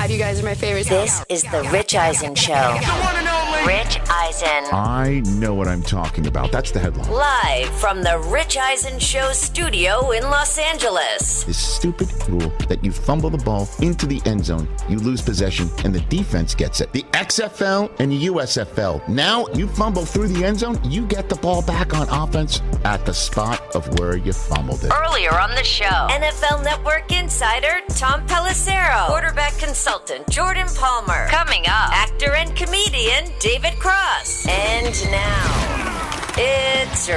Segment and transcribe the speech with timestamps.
[0.00, 0.88] God, you guys are my favorites.
[0.88, 2.78] This is the Rich Eisen Show.
[3.66, 4.72] Rich Eisen.
[4.72, 6.50] I know what I'm talking about.
[6.50, 7.10] That's the headline.
[7.10, 11.44] Live from the Rich Eisen Show studio in Los Angeles.
[11.44, 15.68] This stupid rule that you fumble the ball into the end zone, you lose possession,
[15.84, 16.90] and the defense gets it.
[16.92, 19.06] The XFL and the USFL.
[19.08, 23.04] Now you fumble through the end zone, you get the ball back on offense at
[23.04, 24.90] the spot of where you fumbled it.
[24.90, 31.28] Earlier on the show, NFL Network insider Tom Pelissero, quarterback consultant Jordan Palmer.
[31.28, 34.46] Coming up, actor and comedian David Cross.
[34.46, 37.08] And now, it's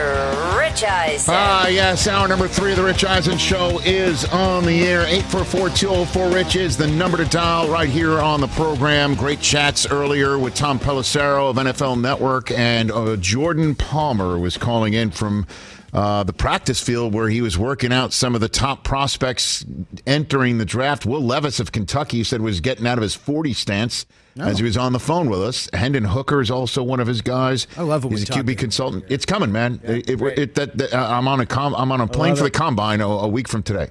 [0.58, 1.32] Rich Eisen.
[1.32, 5.06] Ah, yes, hour number three of the Rich Eisen Show is on the air.
[5.06, 9.14] 844-204-RICH is the number to dial right here on the program.
[9.14, 14.94] Great chats earlier with Tom Pelissero of NFL Network, and uh, Jordan Palmer was calling
[14.94, 15.46] in from
[15.94, 19.64] uh, the practice field where he was working out some of the top prospects
[20.08, 21.06] entering the draft.
[21.06, 24.08] Will Levis of Kentucky said was getting out of his 40 stance
[24.40, 25.70] as he was on the phone with us.
[25.74, 27.68] Hendon Hooker is also one of his guys.
[27.78, 29.06] I love when He's a QB consultant.
[29.10, 29.80] It's coming, man.
[29.84, 32.44] It- it- it- that- that- uh, I'm on a com- I'm on a plane for
[32.44, 33.90] the combine a, a week from today.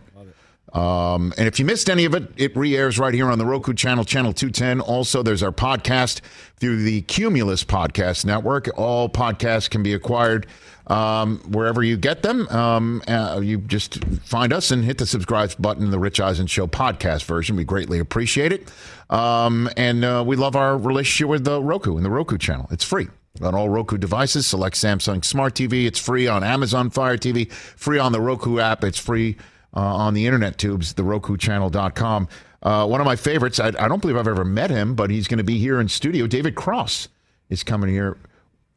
[0.72, 3.74] Um, and if you missed any of it, it re-airs right here on the Roku
[3.74, 4.80] channel, channel 210.
[4.80, 6.22] Also, there's our podcast
[6.58, 8.70] through the Cumulus Podcast Network.
[8.78, 10.46] All podcasts can be acquired
[10.86, 12.48] um, wherever you get them.
[12.48, 16.66] Um, uh, you just find us and hit the subscribe button, the Rich Eisen Show
[16.66, 17.56] podcast version.
[17.56, 18.72] We greatly appreciate it.
[19.10, 22.68] Um, and uh, we love our relationship with the Roku and the Roku channel.
[22.70, 23.08] It's free
[23.40, 24.46] on all Roku devices.
[24.46, 25.86] Select Samsung Smart TV.
[25.86, 28.84] It's free on Amazon Fire TV, free on the Roku app.
[28.84, 29.36] It's free
[29.74, 32.28] uh, on the internet tubes, the RokuChannel.com.
[32.62, 35.26] Uh, one of my favorites, I, I don't believe I've ever met him, but he's
[35.26, 36.26] going to be here in studio.
[36.26, 37.08] David Cross
[37.48, 38.16] is coming here.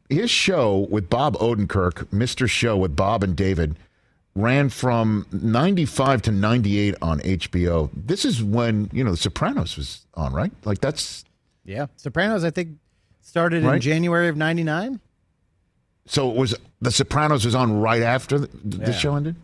[0.08, 2.48] His show with Bob Odenkirk, Mr.
[2.48, 3.76] Show with Bob and David,
[4.34, 7.90] ran from 95 to 98 on HBO.
[7.94, 10.52] This is when, you know, The Sopranos was on, right?
[10.64, 11.24] Like that's
[11.64, 11.86] Yeah.
[11.96, 12.76] Sopranos, I think,
[13.22, 13.76] started Right.
[13.76, 15.00] in January of 99.
[16.06, 18.92] So it was The Sopranos was on right after the, the Yeah.
[18.92, 19.36] show ended.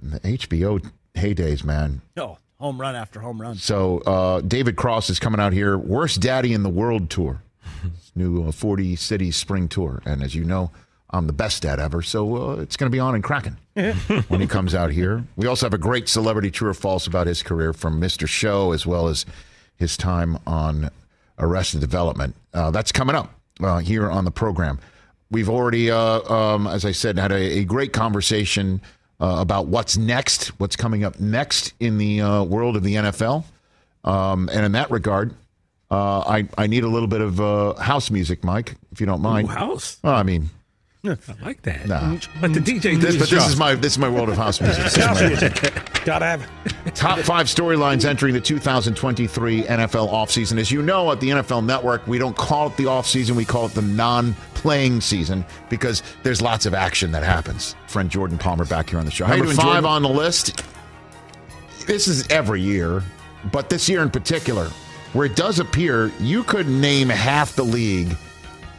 [0.00, 0.80] And the HBO
[1.14, 2.00] heydays, man.
[2.16, 3.56] Oh, home run after home run.
[3.56, 7.42] So uh, David Cross is coming out here, worst daddy in the world tour,
[8.14, 10.70] new uh, forty cities spring tour, and as you know,
[11.10, 12.02] I'm the best dad ever.
[12.02, 13.56] So uh, it's going to be on and cracking
[14.28, 15.24] when he comes out here.
[15.36, 18.28] We also have a great celebrity true or false about his career from Mr.
[18.28, 19.26] Show as well as
[19.76, 20.90] his time on
[21.38, 22.34] Arrested Development.
[22.54, 24.78] Uh, that's coming up uh, here on the program.
[25.30, 28.80] We've already, uh, um, as I said, had a, a great conversation
[29.20, 33.44] uh, about what's next, what's coming up next in the uh, world of the NFL.
[34.04, 35.34] Um, and in that regard,
[35.90, 39.22] uh, I, I need a little bit of uh, house music, Mike, if you don't
[39.22, 39.48] mind.
[39.48, 39.98] Ooh, house?
[40.02, 40.50] Well, I mean,
[41.04, 41.86] I like that.
[41.88, 42.18] Nah.
[42.40, 44.60] But the DJ this, did but this is my this is my world of house
[44.60, 44.84] music.
[44.84, 45.72] This is House my- music.
[46.04, 46.48] Gotta have
[46.86, 46.94] it.
[46.94, 50.58] Top five storylines entering the 2023 NFL offseason.
[50.58, 53.66] As you know, at the NFL Network, we don't call it the offseason, we call
[53.66, 57.76] it the non playing season because there's lots of action that happens.
[57.86, 59.24] Friend Jordan Palmer back here on the show.
[59.24, 59.90] How you Number doing, five Jordan?
[59.90, 60.62] on the list.
[61.86, 63.02] This is every year,
[63.50, 64.68] but this year in particular,
[65.12, 68.16] where it does appear you could name half the league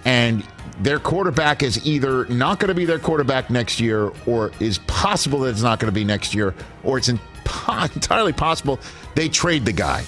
[0.06, 0.44] and
[0.80, 5.40] their quarterback is either not going to be their quarterback next year or is possible
[5.40, 7.10] that it's not going to be next year or it's
[7.96, 8.80] entirely possible
[9.16, 10.04] they trade the guy.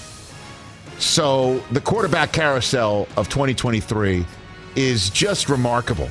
[0.98, 4.24] So the quarterback carousel of 2023
[4.76, 6.08] is just remarkable.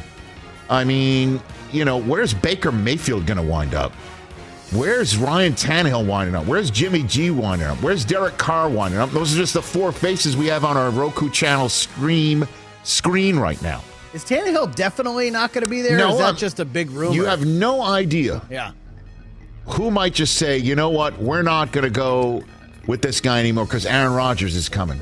[0.70, 1.42] I mean,
[1.72, 3.92] you know, where's Baker Mayfield going to wind up?
[4.72, 6.48] Where's Ryan Tannehill winding up?
[6.48, 7.78] Where's Jimmy G winding up?
[7.84, 9.12] Where's Derek Carr winding up?
[9.12, 12.48] Those are just the four faces we have on our Roku channel screen
[12.84, 13.82] screen right now.
[14.14, 15.98] Is Tannehill definitely not going to be there?
[15.98, 17.14] No, is that I'm- just a big rumor?
[17.14, 18.72] You have no idea yeah.
[19.68, 22.44] who might just say, you know what, we're not going to go
[22.88, 25.00] with this guy anymore because Aaron Rodgers is coming.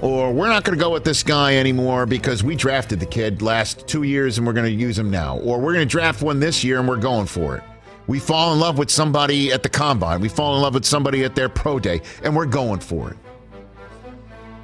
[0.00, 3.42] Or we're not going to go with this guy anymore because we drafted the kid
[3.42, 5.38] last two years and we're going to use him now.
[5.38, 7.64] Or we're going to draft one this year and we're going for it.
[8.08, 10.20] We fall in love with somebody at the combine.
[10.20, 13.16] We fall in love with somebody at their pro day and we're going for it.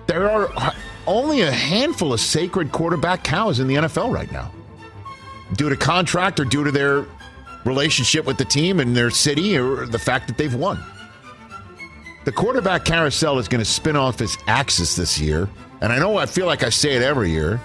[0.06, 0.50] There are
[1.06, 4.50] only a handful of sacred quarterback cows in the NFL right now.
[5.56, 7.06] Due to contract or due to their
[7.66, 10.82] relationship with the team and their city or the fact that they've won.
[12.24, 15.50] The quarterback carousel is going to spin off its axis this year.
[15.82, 17.60] And I know I feel like I say it every year.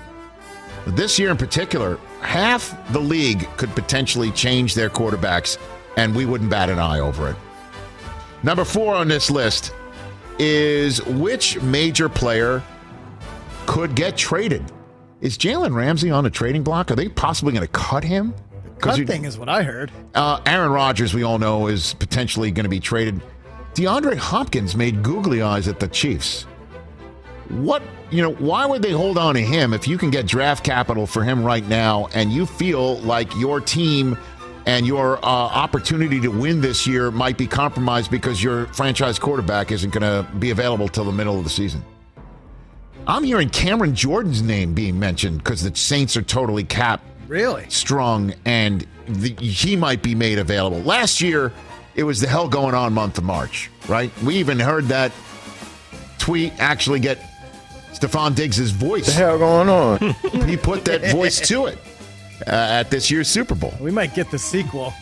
[0.83, 5.57] But this year in particular, half the league could potentially change their quarterbacks,
[5.97, 7.35] and we wouldn't bat an eye over it.
[8.43, 9.73] Number four on this list
[10.37, 12.63] is which major player
[13.65, 14.63] could get traded?
[15.21, 16.91] Is Jalen Ramsey on a trading block?
[16.91, 18.33] Are they possibly going to cut him?
[18.79, 19.91] Cut you- thing is what I heard.
[20.15, 23.21] uh, Aaron Rodgers, we all know, is potentially going to be traded.
[23.73, 26.45] DeAndre Hopkins made googly eyes at the Chiefs.
[27.49, 27.81] What
[28.11, 31.07] you know why would they hold on to him if you can get draft capital
[31.07, 34.17] for him right now and you feel like your team
[34.67, 39.71] and your uh, opportunity to win this year might be compromised because your franchise quarterback
[39.71, 41.83] isn't going to be available till the middle of the season?
[43.07, 47.67] I'm hearing cameron jordan's name being mentioned because the saints are totally cap Really?
[47.69, 50.81] strong and the, he might be made available.
[50.81, 51.51] Last year
[51.95, 54.11] it was the hell going on month of march right?
[54.21, 55.11] We even heard that
[56.19, 57.25] tweet actually get
[57.93, 59.07] Stefon Diggs' voice.
[59.07, 60.15] What the hell going on?
[60.47, 61.77] He put that voice to it
[62.47, 63.73] uh, at this year's Super Bowl.
[63.79, 64.93] We might get the sequel.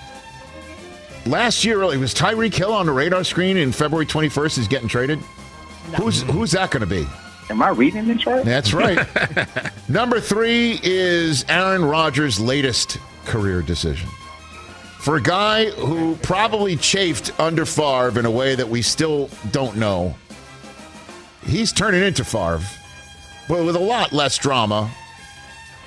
[1.25, 4.87] Last year, really, was Tyreek Hill on the radar screen in February 21st He's getting
[4.87, 5.19] traded?
[5.97, 7.07] Who's who's that going to be?
[7.49, 8.43] Am I reading this right?
[8.43, 9.07] That's right.
[9.89, 14.09] Number three is Aaron Rodgers' latest career decision.
[14.99, 19.77] For a guy who probably chafed under Favre in a way that we still don't
[19.77, 20.15] know,
[21.47, 22.61] he's turning into Favre,
[23.47, 24.89] but with a lot less drama.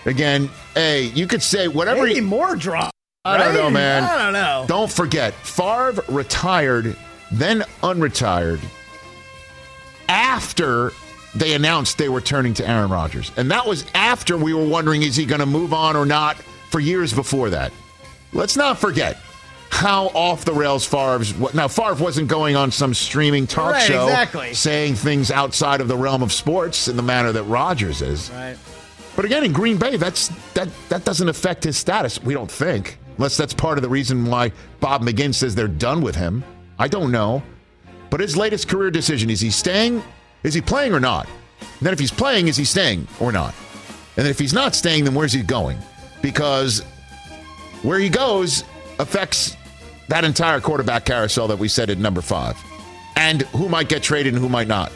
[0.06, 2.02] Again, hey, you could say whatever.
[2.02, 2.90] Maybe he- more drama.
[3.24, 4.02] I don't know, man.
[4.02, 4.64] I don't know.
[4.66, 6.96] Don't forget, Favre retired,
[7.30, 8.60] then unretired
[10.08, 10.92] after
[11.34, 13.30] they announced they were turning to Aaron Rodgers.
[13.36, 16.36] And that was after we were wondering is he going to move on or not
[16.70, 17.72] for years before that.
[18.32, 19.18] Let's not forget
[19.70, 21.37] how off the rails Favre's.
[21.55, 24.52] Now, Favre wasn't going on some streaming talk Right, show exactly.
[24.55, 28.31] saying things outside of the realm of sports in the manner that Rodgers is.
[28.31, 28.56] Right.
[29.17, 32.22] But again, in Green Bay, that's that that doesn't affect his status.
[32.22, 36.00] We don't think, unless that's part of the reason why Bob McGinn says they're done
[36.00, 36.43] with him.
[36.78, 37.43] I don't know.
[38.08, 40.02] But his latest career decision is he staying?
[40.43, 41.26] Is he playing or not?
[41.61, 43.55] And then if he's playing, is he staying or not?
[44.17, 45.78] And then if he's not staying, then where's he going?
[46.22, 46.81] Because
[47.82, 48.64] where he goes
[48.99, 49.56] affects
[50.10, 52.56] that entire quarterback carousel that we said at number five,
[53.16, 54.92] and who might get traded and who might not.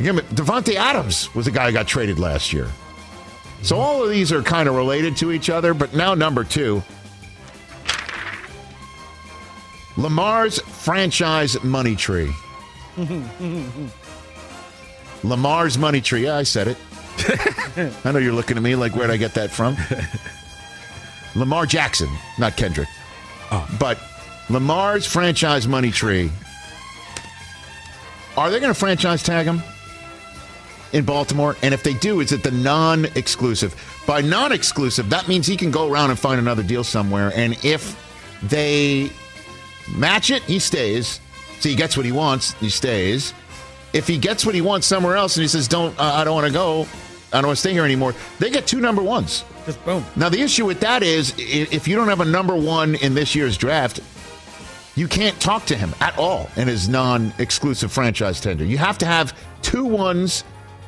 [0.00, 2.68] Again, Davante Adams was the guy who got traded last year.
[3.62, 3.84] So mm-hmm.
[3.84, 6.82] all of these are kind of related to each other, but now number two.
[9.96, 12.32] Lamar's franchise money tree.
[15.24, 16.24] Lamar's money tree.
[16.24, 16.76] Yeah, I said it.
[18.04, 19.76] I know you're looking at me like, where'd I get that from?
[21.34, 22.08] Lamar Jackson,
[22.38, 22.88] not Kendrick.
[23.78, 23.98] But
[24.50, 26.30] Lamar's franchise money tree.
[28.36, 29.62] Are they going to franchise tag him?
[30.92, 31.56] in Baltimore?
[31.62, 33.74] And if they do, is it the non exclusive?
[34.06, 37.32] By non exclusive, that means he can go around and find another deal somewhere.
[37.34, 37.96] And if
[38.42, 39.10] they
[39.94, 41.20] match it, he stays.
[41.60, 43.34] So he gets what he wants, he stays.
[43.92, 46.34] If he gets what he wants somewhere else and he says, "Don't, uh, I don't
[46.34, 46.86] want to go,
[47.32, 49.44] I don't want to stay here anymore," they get two number ones.
[49.68, 50.02] Just boom.
[50.16, 53.34] Now the issue with that is, if you don't have a number one in this
[53.34, 54.00] year's draft,
[54.94, 58.64] you can't talk to him at all in his non-exclusive franchise tender.
[58.64, 60.44] You have to have two ones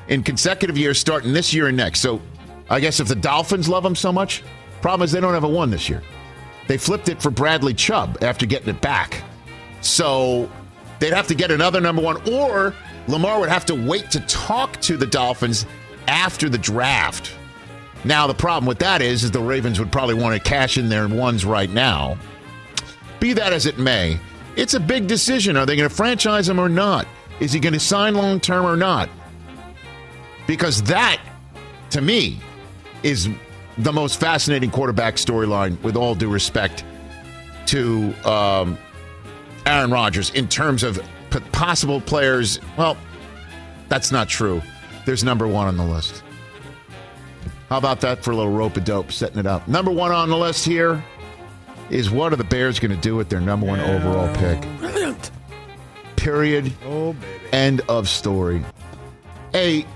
[0.09, 2.00] in consecutive years, starting this year and next.
[2.00, 2.23] So,
[2.71, 4.43] I guess if the Dolphins love him so much,
[4.81, 6.03] problem is they don't have a one this year.
[6.67, 9.23] They flipped it for Bradley Chubb after getting it back.
[9.82, 10.49] So
[11.00, 12.75] they'd have to get another number one, or
[13.09, 15.67] Lamar would have to wait to talk to the Dolphins
[16.09, 17.37] after the draft.
[18.05, 20.88] Now the problem with that is, is the Ravens would probably want to cash in
[20.88, 22.17] their ones right now.
[23.19, 24.19] Be that as it may,
[24.56, 25.56] it's a big decision.
[25.56, 27.06] Are they going to franchise him or not?
[27.41, 29.08] Is he going to sign long term or not?
[30.46, 31.20] Because that,
[31.91, 32.41] to me,
[33.03, 33.29] is
[33.79, 36.84] the most fascinating quarterback storyline, with all due respect
[37.67, 38.77] to um,
[39.67, 41.01] Aaron Rodgers, in terms of
[41.53, 42.60] possible players.
[42.77, 42.96] Well,
[43.89, 44.60] that's not true.
[45.06, 46.22] There's number one on the list.
[47.70, 49.69] How about that for a little rope a dope, setting it up?
[49.69, 51.05] Number one on the list here
[51.89, 54.60] is what are the Bears going to do with their number one overall pick?
[54.79, 55.31] Brilliant.
[56.17, 56.72] Period.
[56.84, 57.53] Oh, baby.
[57.53, 58.65] End of story.
[59.53, 59.86] Hey,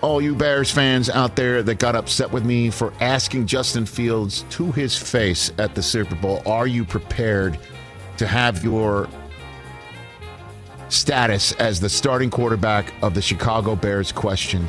[0.00, 4.44] all you Bears fans out there that got upset with me for asking Justin Fields
[4.50, 7.58] to his face at the Super Bowl, are you prepared
[8.16, 9.08] to have your
[10.88, 14.68] status as the starting quarterback of the Chicago Bears questioned?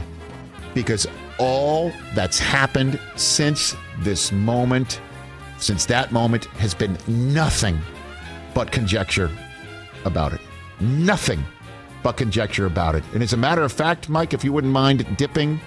[0.73, 1.05] Because
[1.39, 5.01] all that's happened since this moment,
[5.57, 7.79] since that moment, has been nothing
[8.53, 9.29] but conjecture
[10.05, 10.41] about it.
[10.79, 11.43] Nothing
[12.03, 13.03] but conjecture about it.
[13.13, 15.59] And as a matter of fact, Mike, if you wouldn't mind dipping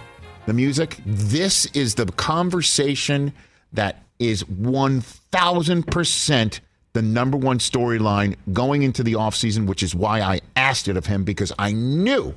[0.47, 3.33] the music, this is the conversation
[3.73, 6.61] that is 1000%
[6.95, 11.07] the number one storyline going into the offseason, which is why I asked it of
[11.07, 12.35] him because I knew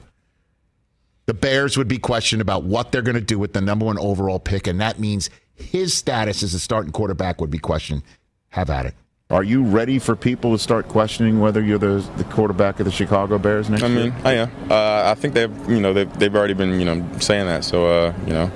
[1.32, 3.98] the Bears would be questioned about what they're going to do with the number one
[3.98, 4.68] overall pick.
[4.68, 8.04] And that means his status as a starting quarterback would be questioned.
[8.50, 8.96] Have at it.
[9.30, 12.92] Are you ready for people to start questioning whether you're the the quarterback of the
[12.92, 14.04] Chicago Bears next I year?
[14.04, 14.52] mean, I am.
[14.70, 17.64] Uh, I think they've, you know, they've, they've already been, you know, saying that.
[17.64, 18.52] So, uh, you know,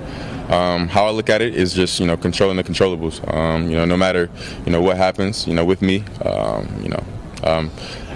[0.54, 3.26] um, how I look at it is just, you know, controlling the controllables.
[3.34, 4.28] Um, you know, no matter,
[4.66, 7.02] you know, what happens, you know, with me, um, you know,
[7.44, 7.70] um,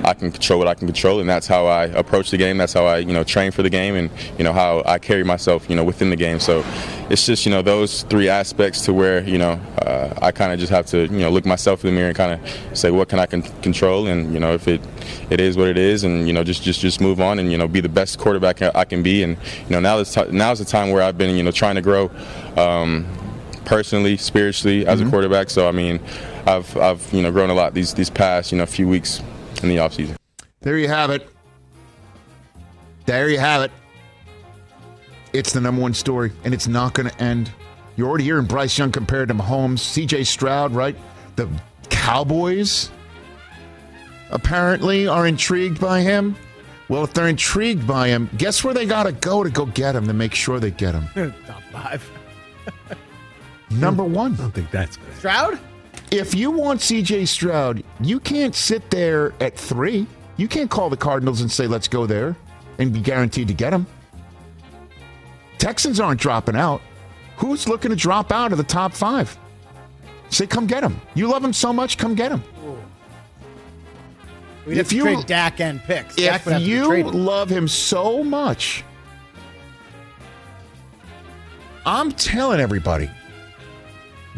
[0.05, 2.57] I can control what I can control, and that's how I approach the game.
[2.57, 5.25] That's how I, you know, train for the game, and you know how I carry
[5.25, 6.41] myself, you know, within the game.
[6.41, 6.65] So,
[7.11, 10.59] it's just, you know, those three aspects to where, you know, uh, I kind of
[10.59, 13.09] just have to, you know, look myself in the mirror and kind of say what
[13.09, 14.81] can I con- control, and you know, if it,
[15.29, 17.59] it is what it is, and you know, just just just move on, and you
[17.59, 20.53] know, be the best quarterback I can be, and you know, now is t- now
[20.53, 22.11] is the time where I've been, you know, trying to grow.
[22.57, 23.07] Um,
[23.71, 25.49] personally, spiritually, as a quarterback.
[25.49, 26.00] So I mean,
[26.47, 29.20] I've I've you know grown a lot these these past you know few weeks
[29.62, 30.16] in the offseason.
[30.61, 31.28] There you have it.
[33.06, 33.73] There you have it.
[35.32, 37.50] It's the number one story, and it's not going to end.
[37.97, 40.97] You're already hearing Bryce Young compared to Mahomes, CJ Stroud, right?
[41.37, 41.49] The
[41.88, 42.90] Cowboys
[44.30, 46.37] apparently are intrigued by him.
[46.88, 49.94] Well, if they're intrigued by him, guess where they got to go to go get
[49.94, 51.35] him to make sure they get him?
[51.47, 52.11] Top five.
[53.70, 54.35] Number one.
[54.35, 55.16] I don't think that's good.
[55.16, 55.59] Stroud?
[56.11, 60.07] If you want CJ Stroud, you can't sit there at three.
[60.37, 62.37] You can't call the Cardinals and say, let's go there
[62.79, 63.87] and be guaranteed to get him.
[65.59, 66.81] Texans aren't dropping out.
[67.37, 69.37] Who's looking to drop out of the top five?
[70.31, 71.00] Say, come get him.
[71.14, 72.43] You love him so much, come get him.
[74.67, 76.17] We'd If you- trade Dak and picks.
[76.19, 78.85] If would have to be you love him so much,
[81.87, 83.11] I'm telling everybody,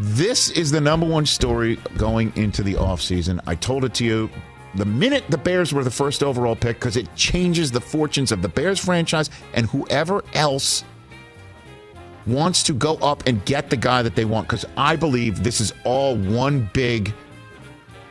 [0.02, 3.38] this is the number one story going into the offseason.
[3.46, 4.28] I told it to you
[4.74, 8.42] the minute the Bears were the first overall pick because it changes the fortunes of
[8.42, 10.82] the Bears franchise and whoever else
[12.26, 15.60] wants to go up and get the guy that they want because I believe this
[15.60, 17.14] is all one big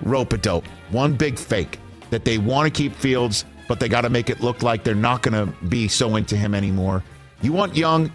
[0.04, 1.78] rope a dope, one big fake
[2.10, 4.96] that they want to keep Fields, but they got to make it look like they're
[4.96, 7.04] not going to be so into him anymore.
[7.42, 8.14] You want Young,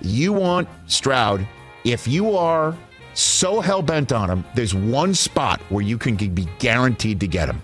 [0.00, 1.44] you want Stroud.
[1.82, 2.76] If you are
[3.16, 7.48] so hell bent on him, there's one spot where you can be guaranteed to get
[7.48, 7.62] him.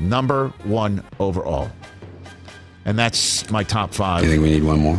[0.00, 1.70] Number one overall.
[2.84, 4.24] And that's my top five.
[4.24, 4.98] You think we need one more?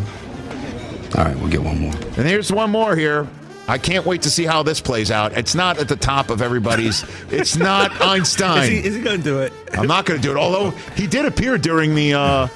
[1.18, 1.94] All right, we'll get one more.
[1.94, 3.28] And here's one more here.
[3.68, 5.34] I can't wait to see how this plays out.
[5.34, 7.04] It's not at the top of everybody's.
[7.32, 8.72] It's not Is Einstein.
[8.72, 9.52] he, is he going to do it?
[9.74, 10.38] I'm not going to do it.
[10.38, 12.48] Although he did appear during the, uh,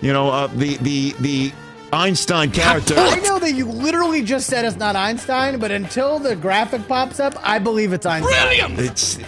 [0.00, 1.52] you know, uh, the the the
[1.92, 2.94] Einstein character.
[2.96, 7.20] I know that you literally just said it's not Einstein, but until the graphic pops
[7.20, 8.32] up, I believe it's Einstein.
[8.32, 8.78] Brilliant.
[8.78, 9.18] It's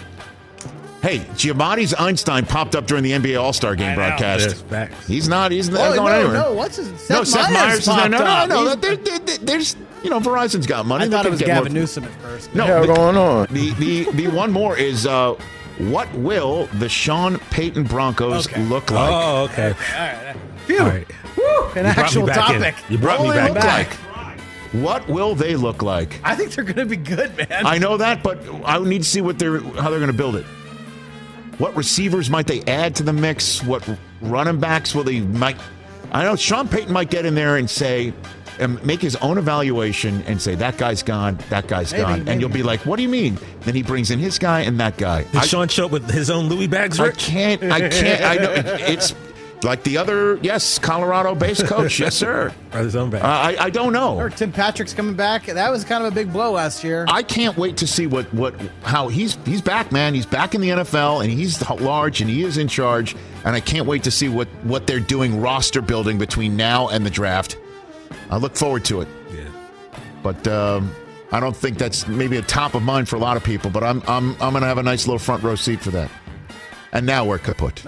[1.02, 4.64] hey, Giamatti's Einstein popped up during the NBA All Star Game Yes, broadcast.
[4.66, 5.06] facts.
[5.06, 5.52] He's not.
[5.52, 6.34] He's not Oh, going no, anywhere.
[6.34, 6.88] no, what's his?
[7.00, 7.94] Seth no, Seth Meyers Myers is there.
[7.96, 8.74] popped No, no, no.
[8.74, 11.04] There, there, there- there's you know Verizon's got money.
[11.04, 12.54] I thought could it was Gavin more- Newsom at first.
[12.54, 13.46] No, hell the, going on?
[13.50, 15.34] The the the one more is uh,
[15.78, 18.62] what will the Sean Payton Broncos Okay.
[18.64, 19.10] look like?
[19.12, 19.74] Oh, okay.
[20.66, 20.80] Phew.
[20.80, 21.06] All right.
[21.36, 22.60] Woo, an You brought me actual back in.
[22.62, 22.74] topic.
[22.90, 23.88] You brought what me will they back.
[23.90, 24.16] look back.
[24.16, 24.40] like?
[24.82, 26.20] What will they look like?
[26.24, 27.64] I think they're going to be good, man.
[27.66, 30.36] I know that, but I need to see what they're how they're going to build
[30.36, 30.44] it.
[31.58, 33.62] What receivers might they add to the mix?
[33.62, 33.88] What
[34.20, 35.56] running backs will they might?
[36.10, 38.12] I know Sean Payton might get in there and say,
[38.58, 42.40] and make his own evaluation and say that guy's gone, that guy's Maybe, gone, and
[42.40, 43.38] you'll be like, what do you mean?
[43.60, 45.22] Then he brings in his guy and that guy.
[45.24, 47.62] Did I- Sean show up with his own Louis bags, I can't.
[47.64, 48.22] I can't.
[48.22, 49.14] I know it's
[49.64, 50.36] like the other.
[50.42, 51.98] Yes, Colorado-based coach.
[51.98, 52.52] Yes, sir.
[52.72, 53.22] Or his own bag?
[53.22, 54.16] Uh, I I don't know.
[54.18, 55.46] Or Tim Patrick's coming back.
[55.46, 57.04] That was kind of a big blow last year.
[57.08, 60.14] I can't wait to see what what how he's he's back, man.
[60.14, 63.16] He's back in the NFL and he's large and he is in charge.
[63.44, 67.04] And I can't wait to see what what they're doing roster building between now and
[67.04, 67.56] the draft.
[68.30, 69.08] I look forward to it.
[69.32, 69.48] yeah.
[70.22, 70.94] But um,
[71.32, 73.70] I don't think that's maybe a top of mind for a lot of people.
[73.70, 76.10] But I'm I'm I'm gonna have a nice little front row seat for that.
[76.92, 77.82] And now we're kaput.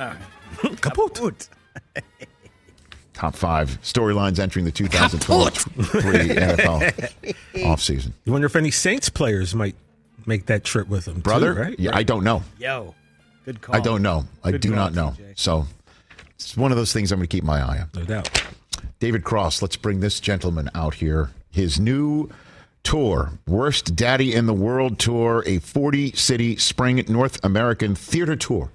[0.80, 1.48] Kaput.
[3.12, 8.12] top five storylines entering the 2023 NFL offseason.
[8.24, 9.74] You wonder if any Saints players might
[10.26, 11.78] make that trip with them, Brother, too, right?
[11.78, 12.42] yeah, I don't know.
[12.58, 12.94] Yo,
[13.44, 13.74] good call.
[13.76, 14.24] I don't know.
[14.44, 15.14] I Good do call, not know.
[15.18, 15.38] TJ.
[15.38, 15.66] So
[16.34, 17.88] it's one of those things I'm going to keep my eye on.
[17.94, 18.42] No doubt.
[18.98, 21.30] David Cross, let's bring this gentleman out here.
[21.50, 22.28] His new
[22.82, 28.70] tour, Worst Daddy in the World Tour, a 40 city spring North American theater tour.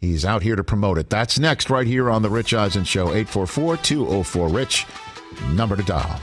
[0.00, 1.10] He's out here to promote it.
[1.10, 4.86] That's next, right here on The Rich Eisen Show, 844 204 Rich.
[5.52, 6.18] Number to dial.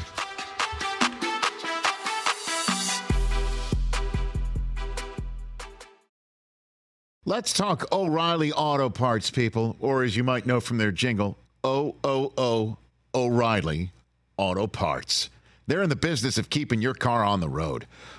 [7.24, 11.96] Let's talk O'Reilly Auto Parts, people, or as you might know from their jingle, O
[12.04, 12.78] O O
[13.14, 13.92] O'Reilly
[14.38, 15.30] Auto Parts.
[15.68, 17.86] They're in the business of keeping your car on the road.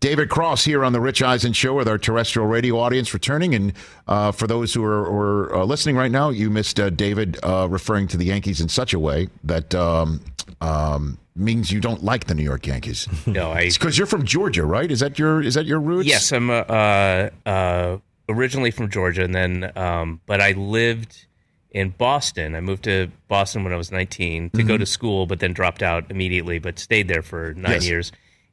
[0.00, 3.54] David Cross here on the Rich Eisen Show with our terrestrial radio audience returning.
[3.54, 3.72] And
[4.06, 5.02] uh, for those who are,
[5.50, 8.68] are uh, listening right now, you missed uh, David uh, referring to the Yankees in
[8.68, 10.20] such a way that um,
[10.60, 13.08] um, means you don't like the New York Yankees.
[13.26, 13.70] No, I.
[13.70, 14.90] Because you're from Georgia, right?
[14.90, 16.06] Is that your is that your roots?
[16.08, 17.96] Yes, I'm uh, uh,
[18.28, 21.26] originally from Georgia, and then um, but I lived
[21.70, 22.54] in Boston.
[22.54, 25.82] I moved to Boston when I was 19 to go to school, but then dropped
[25.82, 27.88] out immediately, but stayed there for nine Yes.
[27.88, 28.12] years,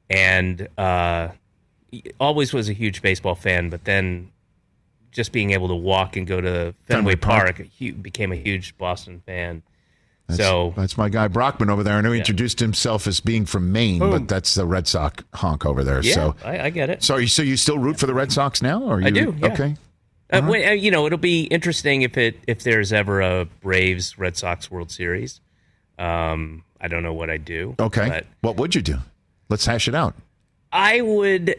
[0.09, 1.29] and uh,
[2.19, 3.69] always was a huge baseball fan.
[3.69, 4.31] But then
[5.11, 7.55] just being able to walk and go to Fenway, Fenway Park.
[7.57, 9.61] Park, hu- became a huge Boston fan.
[10.27, 11.95] That's, so that's my guy Brockman over there.
[11.95, 15.65] I know he introduced himself as being from Maine, but that's the Red Sox honk
[15.65, 16.01] over there.
[16.01, 17.03] yeah, So, I, I get it.
[17.03, 18.81] so you so you still root for the Red Sox now?
[18.83, 19.47] Or you, I do, yeah.
[19.47, 19.75] Okay.
[20.31, 24.17] Uh, when- uh, you know, it'll be interesting if it if there's ever a Braves
[24.17, 25.41] Red Sox World Series.
[25.99, 27.75] Um, I don't know what I'd do.
[27.79, 28.07] Okay.
[28.07, 28.97] but what would you do?
[29.53, 30.15] Let's hash it out.
[30.71, 31.53] I would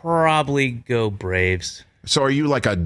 [0.00, 1.84] probably go Braves.
[2.04, 2.76] So are you like a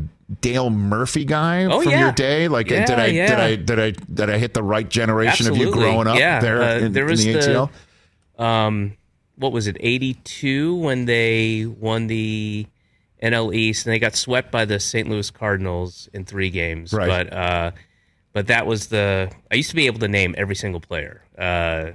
[0.43, 2.01] Dale Murphy guy Oh, from yeah.
[2.01, 2.49] your day?
[2.49, 3.31] Like Yeah, did I did.
[3.31, 6.41] I did I did I hit the right generation of you growing up yeah.
[6.41, 7.71] there Uh, in, there in was the the- ATL?
[8.45, 8.97] Um,
[9.37, 9.79] what was it?
[9.81, 12.67] Eighty two when they won the
[13.23, 15.09] NL East and they got swept by the St.
[15.09, 16.93] Louis Cardinals in three games.
[16.93, 17.09] Right.
[17.09, 17.71] But uh,
[18.35, 21.23] but that was the I used to be able to name every single player.
[21.39, 21.93] Uh,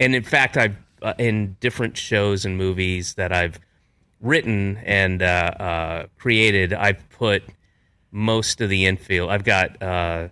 [0.00, 3.58] and in fact, I've uh, in different shows and movies that I've
[4.20, 7.42] written and uh, uh, created, I've put
[8.10, 9.30] most of the infield.
[9.30, 10.28] I've got uh,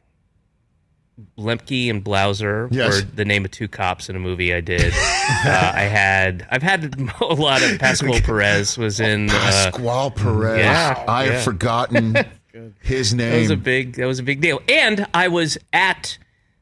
[1.38, 2.94] Lemke and Blauser Yes.
[2.94, 4.92] were the name of two cops in a movie I did.
[4.94, 9.28] uh, I had I've had a lot of Pascual Perez was in.
[9.28, 10.58] Uh, Pascual Perez.
[10.60, 11.42] yeah, I have yeah.
[11.42, 12.16] forgotten
[12.80, 13.32] his name.
[13.32, 14.60] that was a big that was a big deal.
[14.68, 16.16] And I was at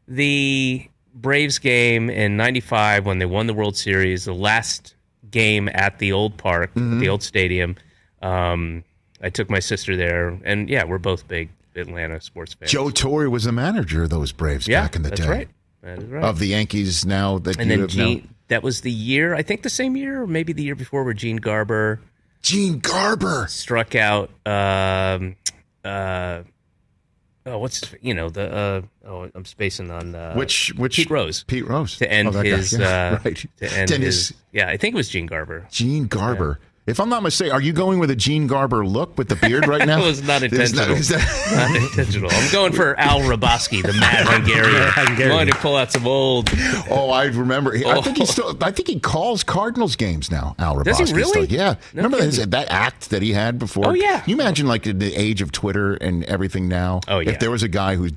[0.09, 0.89] the
[1.21, 4.95] Braves game in '95 when they won the World Series, the last
[5.31, 7.01] game at the old park, Mm-hmm.
[7.01, 7.77] the old stadium.
[8.23, 8.85] Um,
[9.23, 12.71] I took my sister there, and yeah, we're both big Atlanta sports fans.
[12.71, 15.29] Joe Torre was the manager of those Braves yeah, back in the that's day.
[15.29, 15.49] right.
[15.83, 16.25] That is right.
[16.25, 18.05] Of the Yankees now that and you then have now.
[18.05, 21.05] Gene, that was the year, I think the same year, or maybe the year before,
[21.05, 22.01] where Gene Garber
[22.43, 23.47] Gene Garber.
[23.49, 24.31] struck out.
[24.47, 25.37] Um,
[25.85, 26.43] uh,
[27.49, 28.53] oh, what's you know the?
[28.55, 32.41] Uh, oh, I'm spacing on uh, Which which Pete Rose Pete Rose to end Oh,
[32.41, 32.73] his.
[32.73, 33.47] Yeah, uh, right.
[33.59, 34.35] To end Then his.
[34.53, 35.67] Yeah, I think it was Gene Garber.
[35.71, 36.61] Gene Garber.
[36.89, 39.67] If I'm not mistaken, are you going with a Gene Garber look with the beard
[39.69, 39.99] right now?
[40.01, 40.91] That was not intentional.
[40.97, 42.31] is that- not intentional.
[42.33, 44.89] I'm going for Al Hrabosky, the mad Hungarian.
[44.91, 45.31] Hungarian.
[45.33, 46.49] I'm going to pull out some old.
[46.91, 47.75] oh, I remember.
[47.77, 48.03] I Oh.
[48.03, 48.57] think he still.
[48.63, 50.55] I think he calls Cardinals games now.
[50.59, 50.85] Al Hrabosky.
[50.85, 51.45] Does he really?
[51.47, 51.57] Still.
[51.59, 51.75] Yeah.
[51.95, 53.89] No remember his, that act that he had before?
[53.89, 54.21] Oh, yeah.
[54.21, 57.01] Can you imagine like in the age of Twitter and everything now?
[57.09, 57.31] Oh, yeah.
[57.33, 58.09] If there was a guy who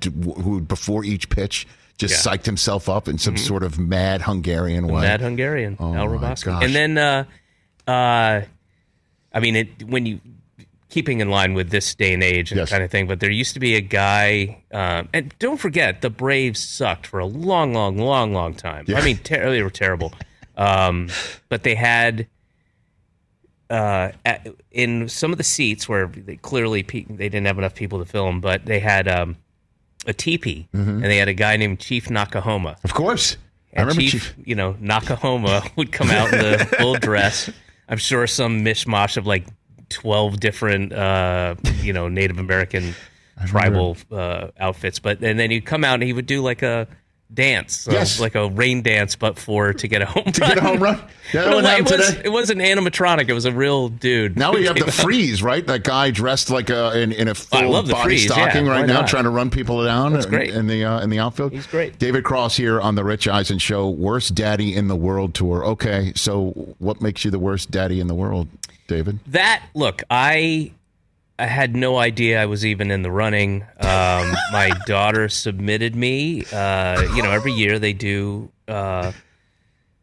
[0.41, 2.31] who before each pitch just Yeah.
[2.31, 2.41] Mm-hmm.
[2.41, 5.01] psyched himself up in some sort of mad Hungarian way.
[5.01, 6.63] Mad Hungarian, Oh, Al my Hrabosky.
[6.63, 7.25] And then, uh,
[7.91, 8.41] uh,
[9.33, 10.19] I mean, it, when you
[10.89, 12.69] keeping in line with this day and age and Yes.
[12.69, 16.09] kind of thing, but there used to be a guy, um, and don't forget, the
[16.09, 18.83] Braves sucked for a long, long, long, long time.
[18.89, 18.99] Yeah.
[18.99, 20.13] I mean, ter- they were terrible.
[20.57, 21.07] Um,
[21.49, 22.27] but they had.
[23.69, 27.73] Uh, at, in some of the seats where they clearly pe- they didn't have enough
[27.73, 29.37] people to film, but they had um,
[30.05, 30.89] a teepee, Mm-hmm.
[30.89, 32.75] and they had a guy named Chief Noc-A-Homa.
[32.83, 33.37] Of course.
[33.73, 34.35] I And remember Chief, Chief.
[34.43, 37.49] you know, Noc-A-Homa would come out in the full dress.
[37.89, 39.45] I'm sure some mishmash of like
[39.89, 42.95] 12 different, uh, you know, Native American
[43.45, 44.99] tribal uh, outfits.
[44.99, 46.87] But and then he'd come out and he would do like a
[47.33, 48.19] dance, so Yes.
[48.19, 50.49] like a rain dance, but for to get a home To run.
[50.49, 50.99] get a home run?
[51.33, 52.21] Yeah, that No, it, was, today.
[52.25, 53.29] it wasn't animatronic.
[53.29, 54.37] It was a real dude.
[54.37, 54.95] Now who we have came the out.
[54.95, 55.65] freeze, right?
[55.65, 58.85] That guy dressed like a in, in a full love body Freeze, stocking yeah, right
[58.85, 59.07] now, not?
[59.07, 60.13] trying to run people down.
[60.13, 60.49] That's in- great.
[60.53, 61.53] in the uh, in the outfield.
[61.53, 61.97] He's great.
[61.99, 65.63] David Cross here on the Rich Eisen Show, worst daddy in the world tour.
[65.65, 68.47] Okay, so what makes you the worst daddy in the world,
[68.87, 69.19] David?
[69.27, 70.71] That look, I
[71.41, 73.63] I had no idea I was even in the running.
[73.79, 76.45] Um, my daughter submitted me.
[76.45, 79.11] Uh, you know, every year they do uh,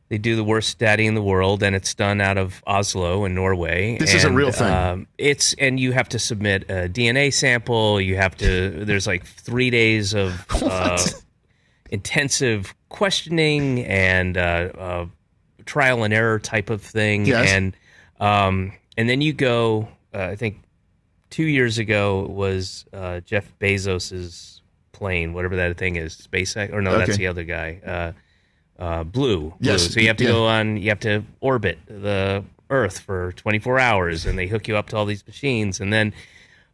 [0.08, 3.36] they do the worst daddy in the world, and it's done out of Oslo in
[3.36, 3.98] Norway.
[3.98, 4.72] This is a real thing.
[4.72, 8.00] Um, it's and you have to submit a DNA sample.
[8.00, 8.84] You have to.
[8.84, 10.98] There's like three days of uh,
[11.88, 15.06] intensive questioning and uh, uh,
[15.66, 17.26] trial and error type of thing.
[17.26, 17.48] Yes.
[17.52, 17.76] And
[18.18, 19.86] um, and then you go.
[20.12, 20.62] Uh, I think
[21.30, 24.62] two years ago was uh, Jeff Bezos's
[24.92, 27.06] plane, whatever that thing is, SpaceX, or no, Okay.
[27.06, 29.50] that's the other guy, uh, uh, Blue.
[29.50, 29.54] Blue.
[29.60, 30.30] Yes, So you have to yeah.
[30.30, 30.76] go on.
[30.76, 34.96] You have to orbit the Earth for 24 hours, and they hook you up to
[34.96, 36.12] all these machines, and then.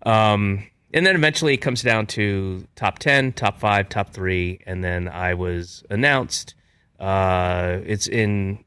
[0.07, 4.61] Um, and then eventually it comes down to top 10, top five, top three.
[4.65, 6.55] And then I was announced.
[7.01, 8.65] Uh, it's in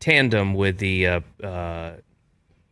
[0.00, 1.92] tandem with the uh, uh,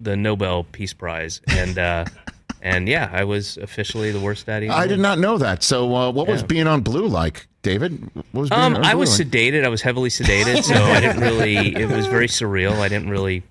[0.02, 2.04] the Nobel Peace Prize, and uh,
[2.62, 4.68] and yeah, I was officially the worst daddy.
[4.68, 5.62] I did not know that.
[5.62, 6.46] So, uh, what was Yeah.
[6.46, 8.10] being on Blue like, David?
[8.32, 9.28] What was being Um, on I Blue was like?
[9.28, 9.64] sedated.
[9.64, 11.74] I was heavily sedated, so I didn't really.
[11.76, 12.78] It was very surreal.
[12.78, 13.42] I didn't really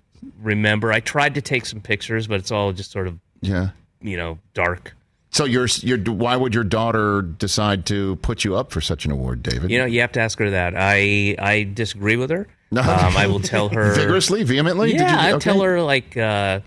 [0.41, 0.91] remember.
[0.91, 3.69] I tried to take some pictures, but it's all just sort of Yeah.
[4.01, 4.93] you know dark.
[5.33, 9.11] So, your your why would your daughter decide to put you up for such an
[9.11, 9.71] award, David?
[9.71, 10.73] You know, you have to ask her that.
[10.75, 12.47] I I disagree with her.
[12.71, 12.81] No.
[12.81, 14.93] Um, I will tell her vigorously, vehemently.
[14.93, 16.61] Yeah, Did you, I tell her like uh,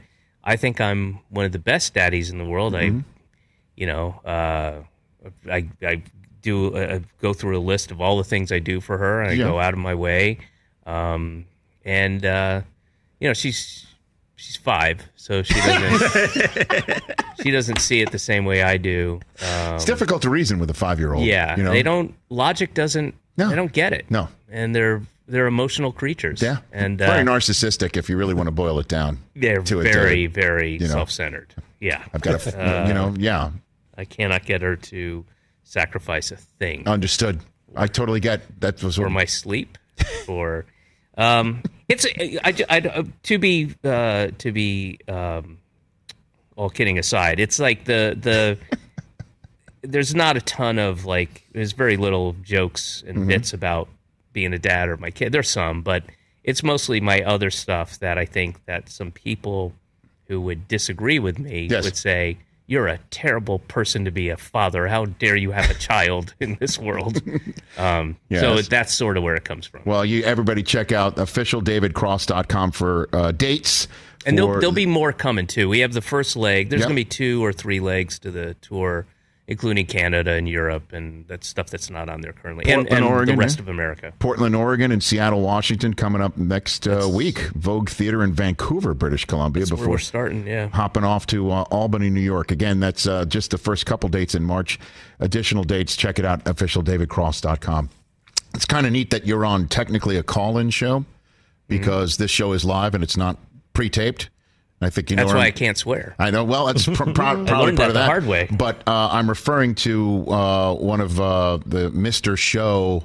[0.45, 2.75] I think I'm one of the best daddies in the world.
[2.75, 2.99] Mm-hmm.
[2.99, 3.05] I,
[3.77, 4.81] you know, uh,
[5.51, 6.03] I I
[6.43, 9.31] do uh, go through a list of all the things I do for her, and
[9.31, 9.45] I Yeah.
[9.45, 10.39] go out of my way.
[10.87, 11.47] Um,
[11.85, 12.61] and uh,
[13.21, 13.87] you know, she's
[14.37, 17.03] she's five, so she doesn't
[17.43, 19.21] she doesn't see it the same way I do.
[19.41, 21.25] Um, It's difficult to reason with a five year old.
[21.25, 21.71] yeah, you know?
[21.71, 22.15] they don't.
[22.29, 23.15] Logic doesn't.
[23.39, 23.49] No.
[23.49, 24.05] They don't get it.
[24.11, 24.29] No.
[24.51, 26.43] and they're they're emotional creatures.
[26.43, 29.19] Yeah, and very uh, narcissistic if you really want to boil it down.
[29.35, 30.35] they're very David.
[30.35, 30.87] very know.
[30.87, 31.55] self-centered.
[31.81, 33.51] Yeah, I've got to, Uh, you know, yeah,
[33.97, 35.25] I cannot get her to
[35.63, 37.41] sacrifice a thing understood.
[37.77, 39.77] I totally get that was for what my sleep.
[40.29, 40.67] or
[41.17, 45.59] um, it's I, I, I- to be uh, to be um,
[46.57, 47.41] all kidding aside.
[47.41, 48.59] It's like the the.
[49.83, 51.45] There's not a ton of like.
[51.53, 53.29] There's very little jokes and Mm-hmm.
[53.29, 53.89] bits about
[54.35, 55.33] being a dad or my kid.
[55.33, 56.05] There's some, but
[56.43, 59.73] it's mostly my other stuff that I think that some people
[60.29, 61.85] who would disagree with me Yes.
[61.85, 64.87] would say, "You're a terrible person to be a father.
[64.89, 67.23] How dare you have a child in this world?"
[67.79, 69.81] Um, So that's sort of where it comes from.
[69.85, 73.89] Well, you everybody check out officialdavidcross.com for uh, dates.
[74.27, 75.69] and there'll, there'll be more coming too.
[75.69, 76.69] We have the first leg.
[76.71, 76.89] There's Yep.
[76.89, 79.07] going to be two or three legs to the tour,
[79.47, 83.15] including Canada and Europe, and that's stuff that's not on there currently, and, Portland, and
[83.15, 83.63] Oregon, the rest yeah.
[83.63, 84.13] of America.
[84.19, 87.39] Portland, Oregon, and Seattle, Washington coming up next uh, week.
[87.55, 89.67] Vogue Theater in Vancouver, British Columbia.
[89.67, 90.69] Before we're starting, yeah.
[90.69, 92.51] hopping off to uh, Albany, New York.
[92.51, 94.79] Again, that's uh, just the first couple dates in March.
[95.21, 97.91] Additional dates, check it out, officialdavidcross.com.
[98.55, 101.05] It's kind of neat that you're on technically a call in show
[101.69, 103.39] because this show is live and it's not
[103.73, 104.31] pre taped.
[104.85, 106.15] I think you know That's why I I'm- can't swear.
[106.19, 106.45] I know.
[106.45, 108.49] Well, that's pr- pro- probably part of that the hard way.
[108.51, 112.37] But uh, I'm referring to uh, one of uh, the Mr.
[112.39, 113.05] Show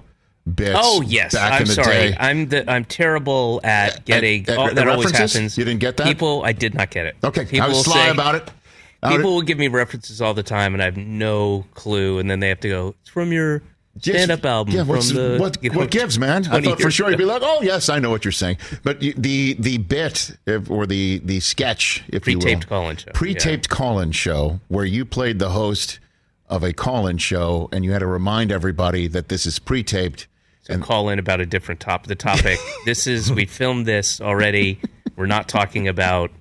[0.56, 0.80] bits.
[0.82, 1.88] Oh yes, I'm sorry.
[2.12, 2.18] day.
[2.20, 4.48] I'm the I'm terrible at getting.
[4.50, 5.58] at- oh, that always happens.
[5.58, 6.08] You didn't get that?
[6.08, 7.16] People, I did not get it.
[7.24, 8.50] Okay, people I was will sly say- about it.
[9.08, 12.20] People will give me references all the time, and I have no clue.
[12.20, 13.62] And then they have to go, "It's from your
[14.02, 16.48] Yes, stand-up album." Yeah, from the what, you know, what gives, man?
[16.48, 19.02] I thought for sure you'd be like, "Oh, yes, I know what you're saying." But
[19.02, 23.12] you, the the bit if, or the the sketch, if you will, Pre-taped call-in show,
[23.14, 26.00] pre-taped call-in show, where you played the host
[26.48, 30.28] of a call-in show, and you had to remind everybody that this is pre-taped.
[30.70, 32.06] and call in about a different top.
[32.08, 32.60] The topic.
[32.86, 34.80] this is we filmed this already.
[35.16, 36.32] We're not talking about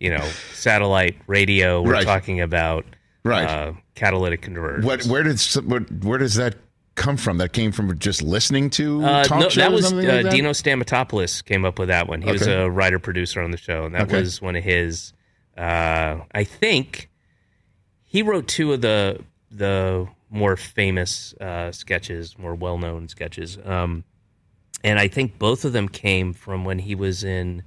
[0.00, 1.80] you know satellite radio.
[1.82, 2.04] We're Right.
[2.04, 2.84] talking about
[3.24, 3.48] Right.
[3.48, 4.84] uh, catalytic converters.
[4.84, 5.04] What?
[5.06, 6.56] Where did some- what, where does that
[6.94, 7.38] come from?
[7.38, 9.56] That came from just listening to Uh, talk no, shows.
[9.56, 10.30] that was uh, like that?
[10.30, 12.22] Dino Stamatopoulos came up with that one.
[12.22, 14.20] He was a writer producer on the show, and that Okay.
[14.20, 15.12] was one of his.
[15.56, 17.08] Uh, I think
[18.02, 24.02] he wrote two of the the more famous uh, sketches, more well known sketches, um,
[24.82, 27.62] and I think both of them came from when he was in.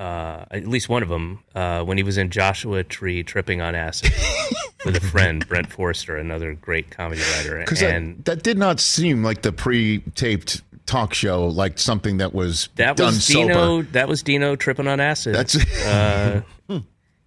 [0.00, 3.74] Uh, at least one of them, uh, when he was in Joshua Tree tripping on
[3.74, 4.10] acid
[4.86, 7.58] with a friend, Brent Forrester, another great comedy writer.
[7.58, 12.70] And that, that did not seem like the pre-taped talk show, like something that was
[12.76, 13.54] That done was Dino.
[13.54, 13.88] sober.
[13.92, 15.34] That was Dino tripping on acid.
[15.34, 16.40] That's- uh,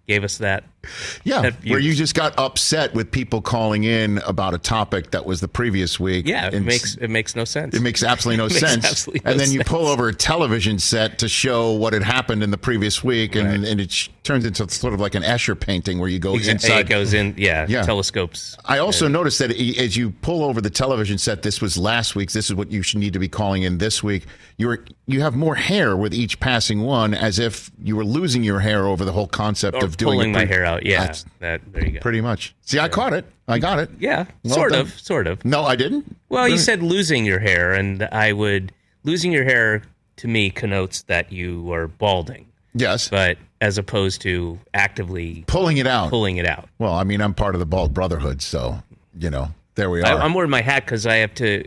[0.08, 0.64] gave us that.
[1.24, 5.40] Yeah, where you- just got upset with people calling in about a topic that was
[5.40, 6.26] the previous week.
[6.26, 7.74] Yeah, it makes it makes no sense.
[7.74, 8.84] it makes absolutely no makes sense.
[8.84, 12.42] absolutely no and then you pull over a television set to show what had happened
[12.42, 15.58] in the previous week, and, and it sh- turns into sort of like an Escher
[15.58, 16.80] painting where you go inside.
[16.80, 17.34] It goes in.
[17.38, 17.82] Yeah, Yeah.
[17.82, 18.56] telescopes.
[18.64, 22.32] I also noticed that as you pull over the television set, this was last week's.
[22.32, 24.24] This is what you should need to be calling in this week.
[24.56, 28.42] You were you have more hair with each passing one, as if you were losing
[28.42, 30.73] your hair over the whole concept of doing pulling it my hair out.
[30.82, 31.60] Yeah, That's that.
[31.72, 32.00] There you go.
[32.00, 32.54] pretty much.
[32.62, 33.24] See, I caught it.
[33.48, 33.90] I got it.
[33.98, 34.80] Yeah, Well sort done.
[34.82, 35.44] of, sort of.
[35.44, 36.16] No, I didn't.
[36.28, 36.62] Well, you Really?
[36.64, 38.72] said losing your hair, and I would
[39.04, 39.82] losing your hair
[40.16, 45.86] to me connotes that you are balding, yes, but as opposed to actively pulling it
[45.86, 46.08] out.
[46.10, 46.68] pulling it out.
[46.78, 48.82] Well, I mean, I'm part of the bald brotherhood, so
[49.18, 50.20] you know, there we I, are.
[50.20, 51.64] I'm wearing my hat because I have to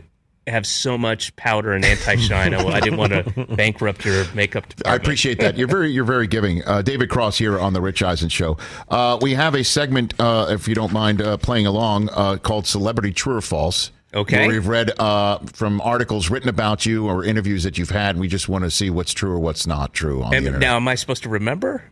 [0.50, 2.54] have so much powder and anti-shine.
[2.54, 5.56] I, I didn't want to bankrupt your makeup I appreciate that.
[5.56, 6.66] You're very, you're very giving.
[6.66, 8.58] Uh, David Cross here on the Rich Eisen Show.
[8.88, 12.66] Uh, we have a segment, uh, if you don't mind uh, playing along, uh, called
[12.66, 14.38] "Celebrity True or False." Okay.
[14.38, 18.20] Where we've read uh, from articles written about you or interviews that you've had, and
[18.20, 20.60] we just want to see what's true or what's not true on the internet.
[20.60, 21.84] now, am I supposed to remember?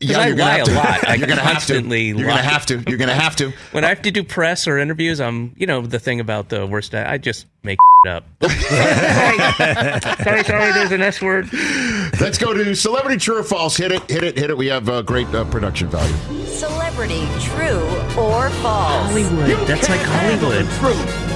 [0.00, 0.72] Yeah, I you're gonna lie have to.
[0.72, 1.08] a lot.
[1.08, 1.74] I you're gonna have to.
[1.74, 2.82] You're gonna have to.
[2.88, 3.52] You're gonna have to.
[3.72, 6.66] When I have to do press or interviews, I'm, you know, the thing about the
[6.66, 8.24] worst, I just make it up.
[10.22, 11.48] sorry, sorry, there's an S word.
[12.20, 13.76] Let's go to celebrity true or false.
[13.76, 14.56] Hit it, hit it, hit it.
[14.56, 16.14] We have uh, great uh, production value.
[16.46, 17.86] Celebrity true
[18.20, 19.08] or false?
[19.08, 19.66] Hollywood.
[19.68, 20.66] That's like Hollywood.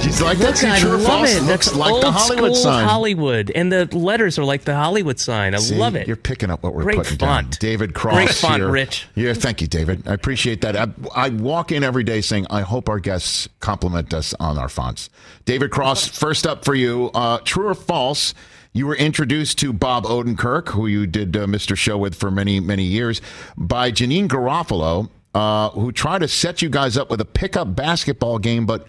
[0.07, 1.43] She's like that's I true or love it.
[1.43, 2.87] Looks That's like the Hollywood sign.
[2.87, 5.53] Hollywood, and the letters are like the Hollywood sign.
[5.53, 6.07] I See, love it.
[6.07, 7.43] You're picking up what we're Great putting down.
[7.43, 7.59] font.
[7.59, 8.15] David Cross.
[8.15, 8.71] Great font, here.
[8.71, 9.05] Rich.
[9.15, 10.07] Yeah, thank you, David.
[10.07, 10.77] I appreciate that.
[10.77, 14.69] I, I walk in every day saying, I hope our guests compliment us on our
[14.69, 15.09] fonts.
[15.43, 17.11] David Cross, first up for you.
[17.13, 18.33] Uh, true or false?
[18.71, 21.75] You were introduced to Bob Odenkirk, who you did uh, Mr.
[21.75, 23.21] Show with for many, many years,
[23.57, 28.39] by Janeane Garofalo, uh, who tried to set you guys up with a pickup basketball
[28.39, 28.87] game, but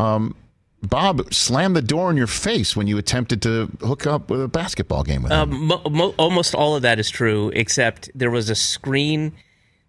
[0.00, 0.34] um,
[0.82, 4.48] Bob slammed the door in your face when you attempted to hook up with a
[4.48, 5.52] basketball game with him.
[5.52, 9.32] Um, mo- mo- almost all of that is true, except there was a screen.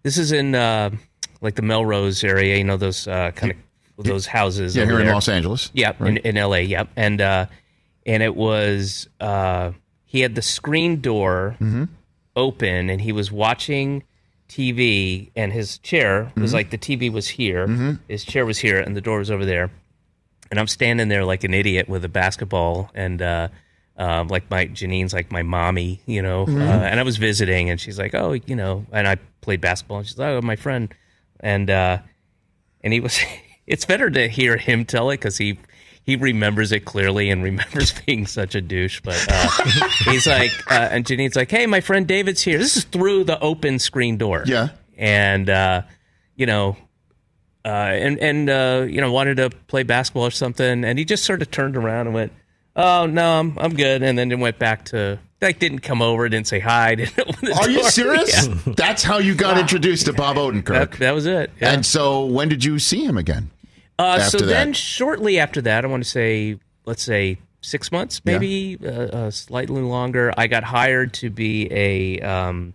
[0.02, 0.90] This is in uh,
[1.40, 3.52] like the Melrose area, you know those uh, kind
[3.98, 4.76] of those houses.
[4.76, 5.06] yeah, here in.
[5.08, 5.70] Los Angeles.
[5.74, 6.60] Yep, in, in L.A.
[6.62, 7.46] Yep, and uh,
[8.04, 9.70] and it was uh,
[10.04, 11.84] he had the screen door Mm-hmm.
[12.36, 14.02] open, and he was watching
[14.48, 16.42] TV, and his chair Mm-hmm.
[16.42, 19.44] was like the TV was here, his chair was here, and the door was over
[19.46, 19.70] there,
[20.52, 23.48] and I'm standing there like an idiot with a basketball, and uh,
[23.96, 26.60] um, like my Janeane's like my mommy, you know, Mm-hmm.
[26.60, 29.98] uh, and I was visiting, and she's like, oh, you know, and I played basketball,
[29.98, 30.94] and she's like, oh, my friend,
[31.40, 31.98] and uh,
[32.84, 33.18] and he was.
[33.64, 35.56] It's better to hear him tell it because he
[36.02, 39.00] he remembers it clearly and remembers being such a douche.
[39.04, 39.48] But uh,
[40.10, 42.58] he's like, uh, and Janeane's like, hey, my friend David's here.
[42.58, 44.42] This is through the open screen door.
[44.46, 44.70] Yeah.
[44.98, 45.82] and uh,
[46.34, 46.76] you know.
[47.64, 51.24] Uh, and and uh, you know wanted to play basketball or something, and he just
[51.24, 52.32] sort of turned around and went,
[52.74, 56.28] "Oh no, I'm I'm good," and then it went back to like didn't come over,
[56.28, 57.18] didn't say hi, didn't
[57.58, 57.90] Are you door.
[57.90, 58.46] serious?
[58.46, 58.74] Yeah.
[58.76, 60.64] That's how you got introduced to Bob Odenkirk.
[60.64, 61.50] That, that was it.
[61.60, 61.72] Yeah.
[61.72, 63.50] And so, when did you see him again?
[63.98, 68.20] Uh, so after then, shortly after that, I want to say, let's say six months,
[68.24, 70.32] maybe uh, uh, slightly longer.
[70.36, 72.20] I got hired to be a.
[72.20, 72.74] Um,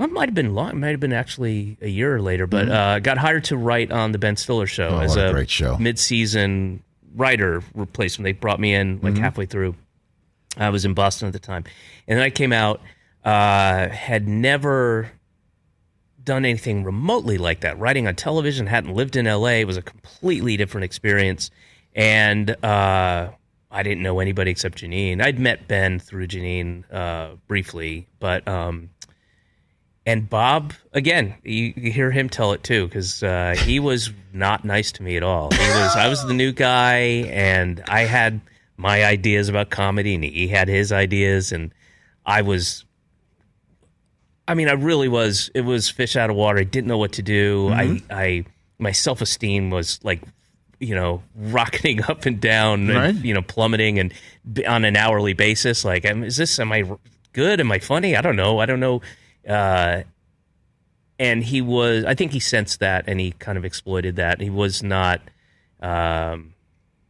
[0.00, 0.70] it might have been long.
[0.70, 4.12] It might have been actually a year later, but uh, got hired to write on
[4.12, 5.00] the Ben Stiller show Mm-hmm.
[5.00, 5.76] Oh, as a great show.
[5.78, 6.82] mid-season
[7.14, 8.24] writer replacement.
[8.24, 9.76] They brought me in like halfway through.
[10.56, 11.64] I was in Boston at the time,
[12.08, 12.80] and then I came out.
[13.24, 15.10] Uh, had never
[16.22, 17.78] done anything remotely like that.
[17.78, 19.60] Writing on television, hadn't lived in LA.
[19.60, 21.50] It was a completely different experience,
[21.94, 23.30] and uh,
[23.70, 25.22] I didn't know anybody except Janeane.
[25.22, 28.90] I'd met Ben through Janeane uh, briefly, but um,
[30.06, 31.34] and Bob again.
[31.44, 35.16] You, you hear him tell it too because uh, he was not nice to me
[35.16, 35.50] at all.
[35.52, 35.96] He was.
[35.96, 36.96] I was the new guy,
[37.30, 38.40] and I had
[38.76, 41.72] my ideas about comedy, and he had his ideas, and
[42.26, 42.84] I was.
[44.46, 45.50] I mean, I really was.
[45.54, 46.58] It was fish out of water.
[46.58, 47.70] I didn't know what to do.
[47.70, 48.44] I, I,
[48.78, 50.20] my self esteem was like,
[50.80, 53.10] you know, rocketing up and down, Right.
[53.10, 54.12] and, you know, plummeting, and
[54.68, 55.82] on an hourly basis.
[55.84, 56.58] Like, is this?
[56.58, 56.84] Am I
[57.32, 57.58] good?
[57.60, 58.16] Am I funny?
[58.16, 58.58] I don't know.
[58.58, 59.00] I don't know.
[59.48, 60.02] Uh,
[61.18, 62.04] and he was.
[62.04, 64.40] I think he sensed that, and he kind of exploited that.
[64.40, 65.20] He was not.
[65.80, 66.54] Um,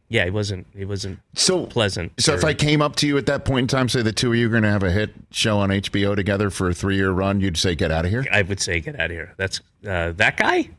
[0.09, 0.67] yeah, he wasn't.
[0.75, 2.11] He wasn't So pleasant.
[2.19, 4.31] So if I came up to you at that point in time, say the two
[4.31, 6.95] of you are going to have a hit show on HBO together for a three
[6.95, 9.33] year run, you'd say, "Get out of here." I would say get out of here.
[9.37, 10.69] That's uh, that guy.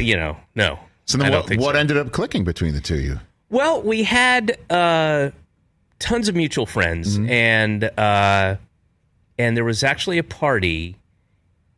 [0.00, 0.80] You know, no.
[1.06, 1.78] So then, what, what so.
[1.78, 3.20] ended up clicking between the two of you?
[3.48, 5.30] Well, we had uh,
[6.00, 7.30] tons of mutual friends, Mm-hmm.
[7.30, 8.56] and uh,
[9.38, 10.96] and there was actually a party.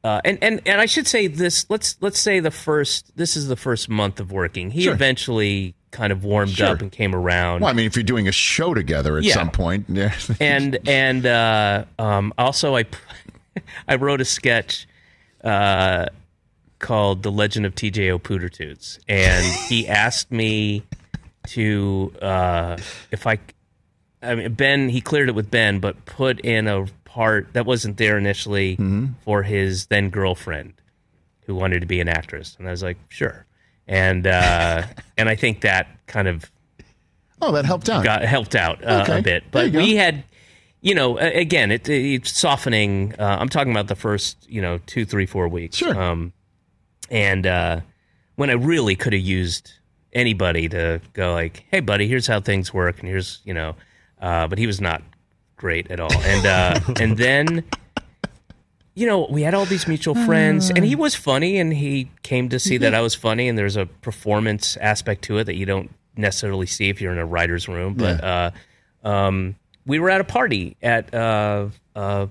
[0.03, 1.67] Uh, and, and and I should say this.
[1.69, 3.15] Let's let's say the first.
[3.17, 4.71] This is the first month of working.
[4.71, 4.95] He Sure.
[4.95, 6.69] eventually kind of warmed Sure.
[6.69, 7.61] up and came around.
[7.61, 9.35] Well, I mean, if you're doing a show together at Yeah.
[9.35, 10.15] some point, yeah.
[10.41, 12.87] and and uh, um, also I
[13.89, 14.87] I wrote a sketch
[15.45, 16.07] uh,
[16.79, 18.09] called "The Legend of T.J.
[18.21, 20.83] Pootertoots," and he asked me
[21.49, 22.79] to uh,
[23.11, 23.39] if I.
[24.23, 24.89] I mean, Ben.
[24.91, 28.79] He cleared it with Ben, but put in a part that wasn't there initially
[29.25, 30.75] for his then girlfriend,
[31.47, 33.47] who wanted to be an actress, and I was like, sure.
[33.89, 34.85] And uh,
[35.19, 36.51] and I think that kind of
[37.43, 38.05] oh, that helped out.
[38.05, 39.19] got helped out uh, Okay.
[39.19, 39.45] a bit.
[39.51, 40.23] But we had,
[40.81, 43.15] you know, again, it, it's softening.
[43.19, 45.77] Uh, I'm talking about the first, you know, two, three, four weeks.
[45.77, 46.01] Sure.
[46.01, 46.33] Um,
[47.11, 47.81] and uh,
[48.37, 49.73] when I really could have used
[50.13, 53.75] anybody to go like, "Hey, buddy, here's how things work," and here's, you know,
[54.21, 55.03] uh, but he was not
[55.61, 56.13] great at all.
[56.13, 57.65] And uh, and then.
[58.93, 62.49] You know, we had all these mutual friends, and he was funny, and he came
[62.51, 65.65] to see that I was funny, and there's a performance aspect to it that you
[65.65, 67.95] don't necessarily see if you're in a writer's room.
[67.95, 68.51] But uh,
[69.05, 69.55] um,
[69.87, 72.29] we were at a party at uh, a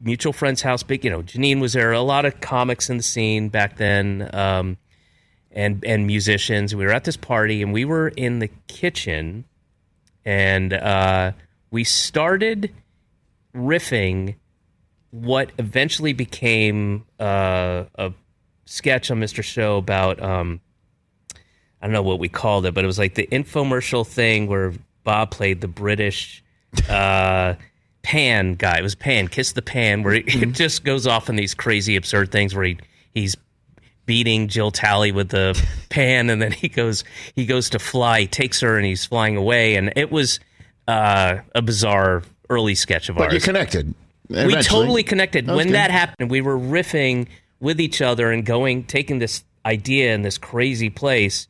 [0.00, 0.82] mutual friend's house.
[0.82, 1.92] Big, you know, Janeane was there.
[1.92, 4.78] A lot of comics in the scene back then, um,
[5.52, 6.74] and and musicians.
[6.74, 9.44] We were at this party, and we were in the kitchen,
[10.24, 11.32] and uh,
[11.70, 12.72] we started
[13.54, 14.36] riffing
[15.10, 18.12] what eventually became uh, a
[18.64, 19.42] sketch on Mr.
[19.42, 20.60] Show about um,
[21.82, 24.72] I don't know what we called it, but it was like the infomercial thing where
[25.02, 26.44] Bob played the British
[26.88, 27.54] uh,
[28.02, 28.78] pan guy.
[28.78, 31.96] It was Pan, Kiss the Pan, where it, it just goes off in these crazy,
[31.96, 32.78] absurd things where he
[33.14, 33.36] he's
[34.06, 37.02] beating Jill Talley with the pan, and then he goes
[37.34, 40.38] he goes to fly, takes her, and he's flying away, and it was
[40.90, 43.94] uh, a bizarre early sketch of but ours you connected.
[44.28, 45.74] we totally connected That when good.
[45.76, 47.28] that happened we were riffing
[47.60, 51.46] with each other and going taking this idea in this crazy place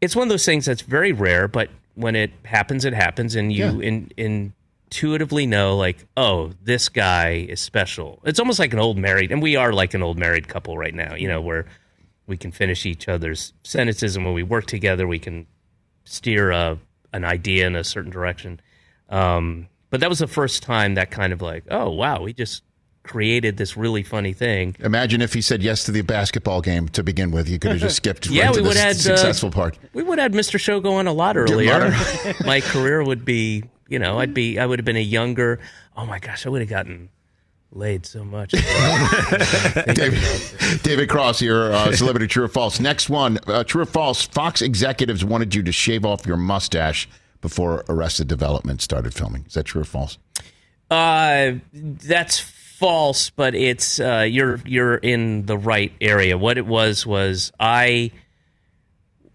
[0.00, 3.52] it's one of those things that's very rare but when it happens it happens and
[3.52, 3.88] you Yeah.
[3.88, 9.30] in, intuitively know like oh this guy is special it's almost like an old married
[9.32, 11.66] and we are like an old married couple right now you know where
[12.26, 15.46] we can finish each other's sentences and when we work together we can
[16.04, 16.78] steer a,
[17.12, 18.60] an idea in a certain direction
[19.08, 22.62] um, but that was the first time that kind of like, oh wow, we just
[23.02, 24.74] created this really funny thing.
[24.80, 27.48] Imagine if he said yes to the basketball game to begin with.
[27.48, 29.78] You could have just skipped Yeah, right we to the would have uh, successful part.
[29.92, 30.58] We would have had Mr.
[30.58, 31.94] Show go on a lot earlier.
[32.44, 35.60] my career would be, you know, I'd be, I would have been a younger.
[35.96, 37.08] Oh my gosh, I would have gotten
[37.72, 38.50] laid so much.
[39.94, 40.22] David,
[40.82, 42.80] David Cross here, uh, celebrity true or false.
[42.80, 44.22] Next one, uh, true or false.
[44.22, 47.08] Fox executives wanted you to shave off your mustache
[47.40, 49.44] before Arrested Development started filming.
[49.46, 50.18] Is that true or false?
[50.90, 56.38] Uh, that's false, but it's uh, you're you're in the right area.
[56.38, 58.12] What it was was I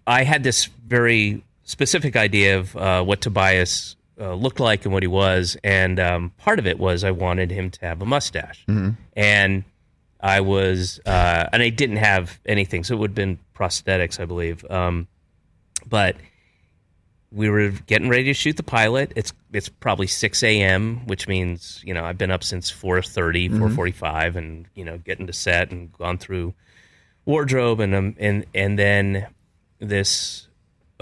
[0.08, 5.02] I had this very specific idea of uh, what Tobias uh, looked like and what
[5.04, 8.64] he was, and um, part of it was I wanted him to have a mustache,
[9.14, 9.64] and
[10.20, 14.26] I was uh, and I didn't have anything, so it would have been prosthetics, I
[14.26, 14.64] believe.
[14.70, 15.08] Um,
[15.90, 16.16] but
[17.32, 19.14] we were getting ready to shoot the pilot.
[19.16, 24.36] It's it's probably six a.m., which means you know I've been up since 4.30, 4.45,
[24.36, 26.54] and you know getting to set and gone through
[27.26, 29.28] wardrobe and um, and and then
[29.80, 30.48] this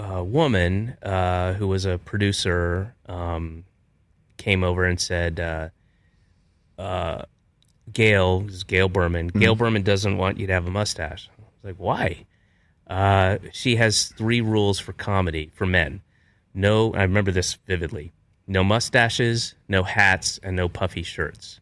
[0.00, 3.64] a woman uh, who was a producer um,
[4.36, 5.68] came over and said, uh,
[6.78, 7.22] uh,
[7.92, 9.28] "Gail, this is Gail Berman.
[9.28, 12.24] Gail Berman doesn't want you to have a mustache." I was like, "Why?"
[12.86, 16.02] Uh, she has three rules for comedy for men.
[16.52, 18.12] No, I remember this vividly.
[18.46, 21.59] No mustaches, no hats, and no puffy shirts.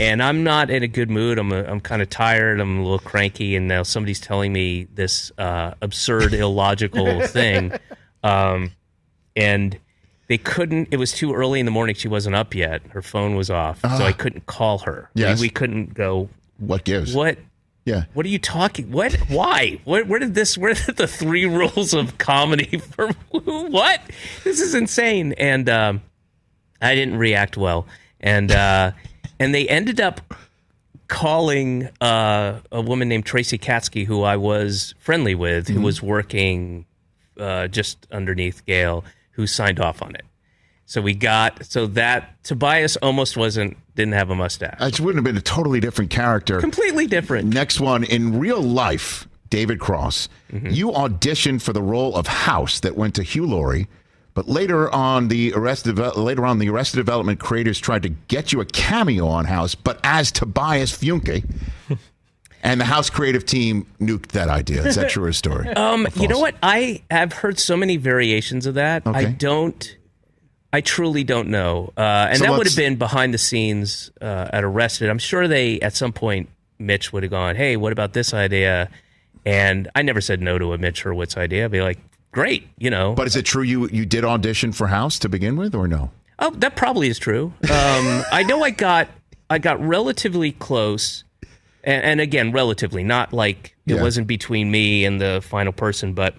[0.00, 1.38] And I'm not in a good mood.
[1.38, 2.60] I'm a, I'm kind of tired.
[2.60, 7.72] I'm a little cranky, and now somebody's telling me this uh, absurd, illogical thing.
[8.22, 8.72] Um,
[9.36, 9.78] and
[10.28, 10.88] they couldn't.
[10.90, 11.94] It was too early in the morning.
[11.94, 12.82] She wasn't up yet.
[12.90, 15.10] Her phone was off, so I couldn't call her.
[15.14, 16.28] We- we couldn't go.
[16.58, 17.14] What gives?
[17.14, 17.36] What
[17.84, 18.04] Yeah.
[18.14, 18.90] what are you talking?
[18.92, 19.12] What?
[19.28, 19.80] Why?
[19.84, 20.56] Where, where did this?
[20.56, 24.00] Where did the three rules of comedy for what?
[24.44, 25.34] This is insane.
[25.36, 26.00] And um,
[26.80, 27.86] I didn't react well.
[28.20, 28.92] And uh,
[29.38, 30.34] and they ended up
[31.08, 36.86] calling uh, a woman named Tracy Katsky, who I was friendly with, who was working
[37.38, 40.24] uh, just underneath Gail, who signed off on it.
[40.86, 44.76] So we got so that Tobias almost wasn't didn't have a mustache.
[44.80, 46.60] It wouldn't have been a totally different character.
[46.60, 47.52] Completely different.
[47.52, 50.28] Next one in real life, David Cross.
[50.52, 53.88] You auditioned for the role of House that went to Hugh Laurie,
[54.34, 58.60] but later on the arrest later on the Arrested Development creators tried to get you
[58.60, 61.44] a cameo on House, but as Tobias Funke.
[62.66, 64.82] And the House creative team nuked that idea.
[64.86, 65.68] Is that true or story?
[65.76, 66.54] Um, you know what?
[66.62, 69.02] I have heard so many variations of that.
[69.06, 69.96] I don't.
[70.72, 71.92] I truly don't know.
[71.94, 75.10] Uh, and So that would have been behind the scenes uh, at Arrested.
[75.10, 78.88] I'm sure they at some point Mitch would have gone, "Hey, what about this idea?"
[79.44, 81.66] And I never said no to a Mitch Hurwitz idea.
[81.66, 81.98] I'd be like,
[82.34, 83.14] "Great," you know.
[83.14, 86.10] But is it true you you did audition for House to begin with, or no?
[86.38, 87.52] Oh, that probably is true.
[87.62, 89.08] Um, I know I got
[89.48, 91.22] I got relatively close,
[91.84, 94.02] and, and again, relatively, not like it Yeah.
[94.02, 96.34] wasn't between me and the final person, but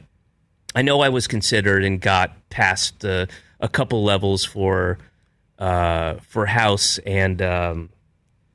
[0.75, 3.27] I know I was considered and got past uh,
[3.61, 4.97] a couple levels for
[5.59, 7.89] uh, for House and um,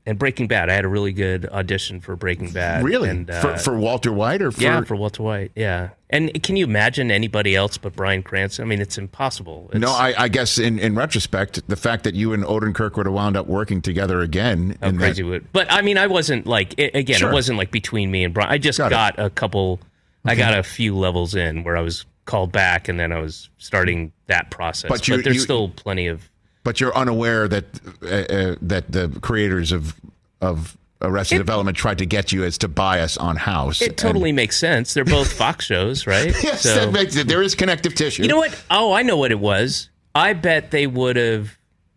[0.06, 0.70] and Breaking Bad.
[0.70, 2.82] I had a really good audition for Breaking Bad.
[2.82, 3.08] Really?
[3.10, 5.52] And, uh, for, for Walter White or for yeah, for Walter White.
[5.54, 8.64] Yeah, and can you imagine anybody else but Bryan Cranston?
[8.64, 9.68] I mean, it's impossible.
[9.72, 13.06] It's, No, I, I guess in, in retrospect, the fact that you and Odenkirk would
[13.06, 14.76] have wound up working together again.
[14.80, 17.30] How in that- crazy would but I mean I wasn't like it, again Sure.
[17.30, 19.80] it wasn't like between me and Brian I just Got got, a couple
[20.24, 23.48] I got a few levels in where I was called back and then I was
[23.58, 26.29] starting that process But but, there's you- still plenty of
[26.64, 27.64] but you're unaware that
[28.02, 29.94] uh, uh, that the creators of
[30.40, 33.80] of Arrested It- Development tried to get you as Tobias on House.
[33.80, 37.26] it totally And- makes sense they're both Fox shows right yes, So- that makes it.
[37.28, 38.22] There is connective tissue.
[38.22, 41.56] you know what oh I know what it was I bet they would have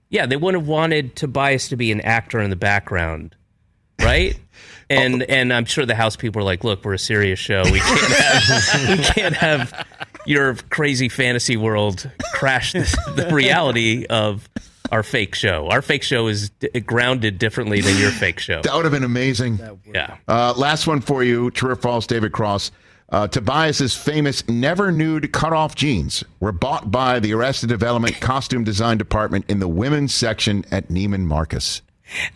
[0.09, 3.35] yeah they would have wanted Tobias to be an actor in the background
[4.01, 4.39] right
[4.89, 7.63] and and I'm sure the house people are like, look, we're a serious show.
[7.63, 9.85] We can't have we can't have
[10.25, 14.47] your crazy fantasy world crash the, the reality of
[14.91, 15.69] our fake show.
[15.69, 18.61] Our fake show is d- grounded differently than your fake show.
[18.61, 19.59] That would have been amazing.
[19.91, 20.17] Yeah.
[20.27, 22.71] Uh, last one for you, true or false, David Cross.
[23.09, 28.97] Uh, Tobias's famous never nude cutoff jeans were bought by the Arrested Development costume design
[28.97, 31.81] department in the women's section at Neiman Marcus.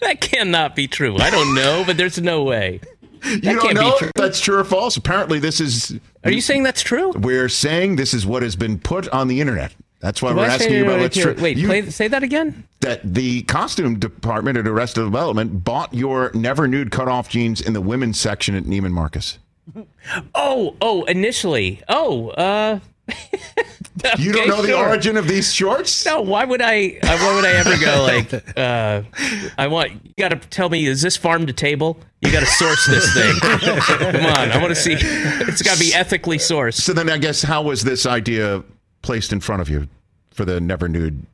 [0.01, 1.17] That cannot be true.
[1.17, 2.81] I don't know, but there's no way.
[3.23, 4.07] You That don't know true.
[4.07, 4.97] if that's true or false.
[4.97, 5.99] Apparently, this is.
[6.23, 7.11] Are you saying that's true?
[7.11, 9.73] We're saying this is what has been put on the internet.
[9.99, 11.35] That's why we're I asking you about what's true.
[11.39, 12.65] Wait, You- play, say that again.
[12.81, 17.81] that the costume department at Arrested Development bought your never nude cutoff jeans in the
[17.81, 19.39] women's section at Neiman Marcus.
[20.33, 21.81] Oh, oh, initially.
[21.89, 22.79] Oh, uh.
[24.19, 26.05] You don't okay, know the origin of these shorts?
[26.05, 26.99] No, why would I?
[27.01, 28.57] uh, Why would I ever go like?
[28.57, 29.01] Uh,
[29.57, 31.99] I want you got to tell me is this farm to table?
[32.21, 33.33] You got to source this thing.
[33.41, 34.93] Come on, I want to see.
[34.99, 36.75] It's got to be ethically sourced.
[36.75, 38.63] So then, I guess how was this idea
[39.01, 39.87] placed in front of you
[40.31, 41.25] for the never nude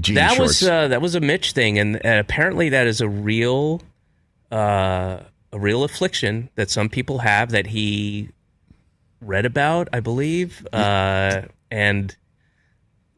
[0.00, 0.60] jean That shorts?
[0.62, 3.82] was uh, that was a Mitch thing, and, and apparently that is a real,
[4.52, 5.18] uh,
[5.52, 8.28] a real affliction that some people have that he
[9.24, 12.14] read about, I believe, uh, and.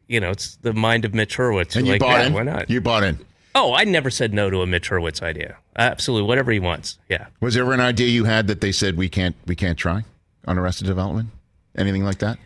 [0.09, 1.75] You know, it's the mind of Mitch Hurwitz.
[1.75, 2.33] and You're you like, bought yeah, in.
[2.33, 2.71] Why not?
[2.71, 3.19] You bought in.
[3.57, 5.57] Oh, I never said no to a Mitch Hurwitz idea.
[5.75, 6.99] Absolutely, whatever he wants.
[7.09, 7.27] Yeah.
[7.41, 10.05] Was there ever an idea you had that they said we can't we can't try
[10.47, 11.31] on Arrested Development?
[11.77, 12.39] Anything like that?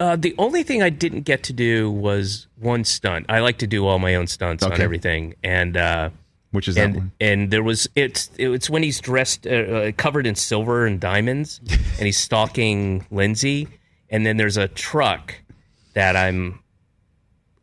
[0.00, 3.26] Uh, the only thing I didn't get to do was one stunt.
[3.28, 6.10] I like to do all my own stunts on everything, and uh,
[6.50, 7.12] Which is that and one?
[7.20, 11.60] and there was it's it's when he's dressed uh, uh, covered in silver and diamonds,
[11.68, 13.68] and he's stalking Lindsay,
[14.08, 15.34] and then there's a truck
[15.94, 16.60] that I'm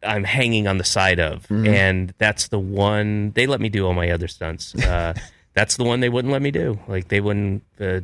[0.03, 1.67] I'm hanging on the side of, Mm-hmm.
[1.67, 4.75] and that's the one they let me do all my other stunts.
[4.75, 5.13] Uh,
[5.55, 6.79] that's the one they wouldn't let me do.
[6.87, 7.63] Like they wouldn't.
[7.79, 8.01] Uh,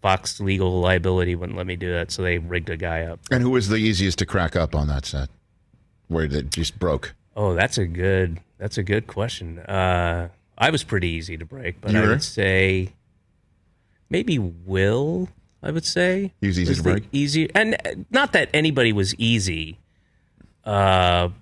[0.00, 3.18] Fox legal liability wouldn't let me do that, so they rigged a guy up.
[3.32, 5.28] And who was the easiest to crack up on that set?
[6.06, 7.16] Where it just broke?
[7.40, 9.60] Oh, that's a good that's a good question.
[9.60, 10.28] Uh,
[10.58, 12.08] I was pretty easy to break, but You I were?
[12.08, 12.94] would say
[14.10, 15.28] maybe Will.
[15.62, 17.04] I would say He was easy to break?
[17.12, 19.78] Easy, and uh, not that anybody was easy.
[20.64, 21.28] Uh,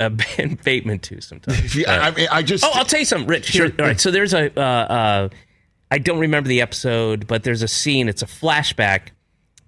[0.00, 1.74] uh, Ben Bateman too sometimes.
[1.76, 2.64] Yeah, I mean, I just.
[2.64, 3.48] Oh, I'll tell you something, Rich.
[3.50, 3.74] Here, Sure.
[3.78, 4.00] all right.
[4.00, 4.50] So there's a.
[4.58, 5.28] Uh, uh,
[5.90, 8.08] I don't remember the episode, but there's a scene.
[8.08, 9.08] It's a flashback,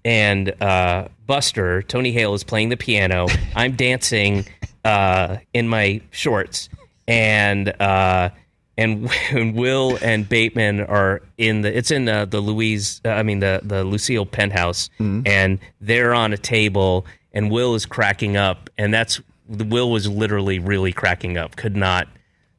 [0.09, 3.27] and uh, Buster Tony Hale is playing the piano.
[3.55, 4.47] I'm dancing
[4.83, 6.71] uh, in my shorts,
[7.07, 8.31] and uh,
[8.79, 11.77] and when Will and Bateman are in the.
[11.77, 13.03] It's in uh, the Louise.
[13.05, 17.05] Uh, I mean the the Lucille penthouse, and they're on a table,
[17.35, 21.57] and Will is cracking up, and that's Will was literally really cracking up.
[21.57, 22.09] Could not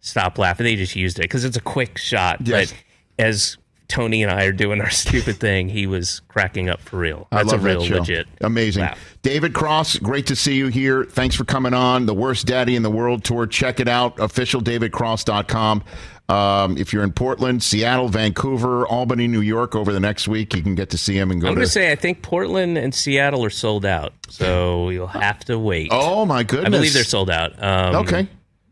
[0.01, 0.65] stop laughing.
[0.65, 2.41] They just used it because it's a quick shot.
[2.41, 2.71] Yes.
[2.71, 3.57] But as
[3.89, 7.27] Tony and I are doing our stupid thing, he was cracking up for real.
[7.31, 7.97] I That's love a real that show.
[7.97, 8.27] legit.
[8.39, 8.83] Amazing.
[8.83, 9.17] laugh.
[9.21, 11.03] David Cross, great to see you here.
[11.03, 13.45] Thanks for coming on the Worst Daddy in the World tour.
[13.47, 15.83] Check it out, officialdavidcross.com.
[16.29, 20.61] Um, if you're in Portland, Seattle, Vancouver, Albany, New York over the next week, you
[20.61, 22.93] can get to see him and go I'm going to say I think Portland and
[22.93, 25.89] Seattle are sold out, so you'll have to wait.
[25.91, 26.67] oh, my goodness.
[26.67, 27.61] I believe they're sold out.
[27.61, 28.27] Um, Okay.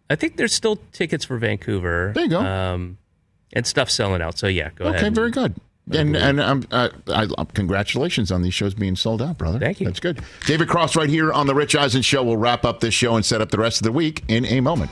[0.10, 2.12] I think there's still tickets for Vancouver.
[2.14, 2.40] There you go.
[2.40, 2.98] Um,
[3.54, 4.38] and stuff selling out.
[4.38, 5.04] So yeah, go ahead.
[5.04, 5.56] Okay, very good.
[5.92, 9.58] And and um, uh, I, uh, congratulations on these shows being sold out, brother.
[9.60, 9.86] Thank you.
[9.86, 10.22] That's good.
[10.46, 12.24] David Cross, right here on the Rich Eisen Show.
[12.24, 14.60] We'll wrap up this show and set up the rest of the week in a
[14.60, 14.92] moment.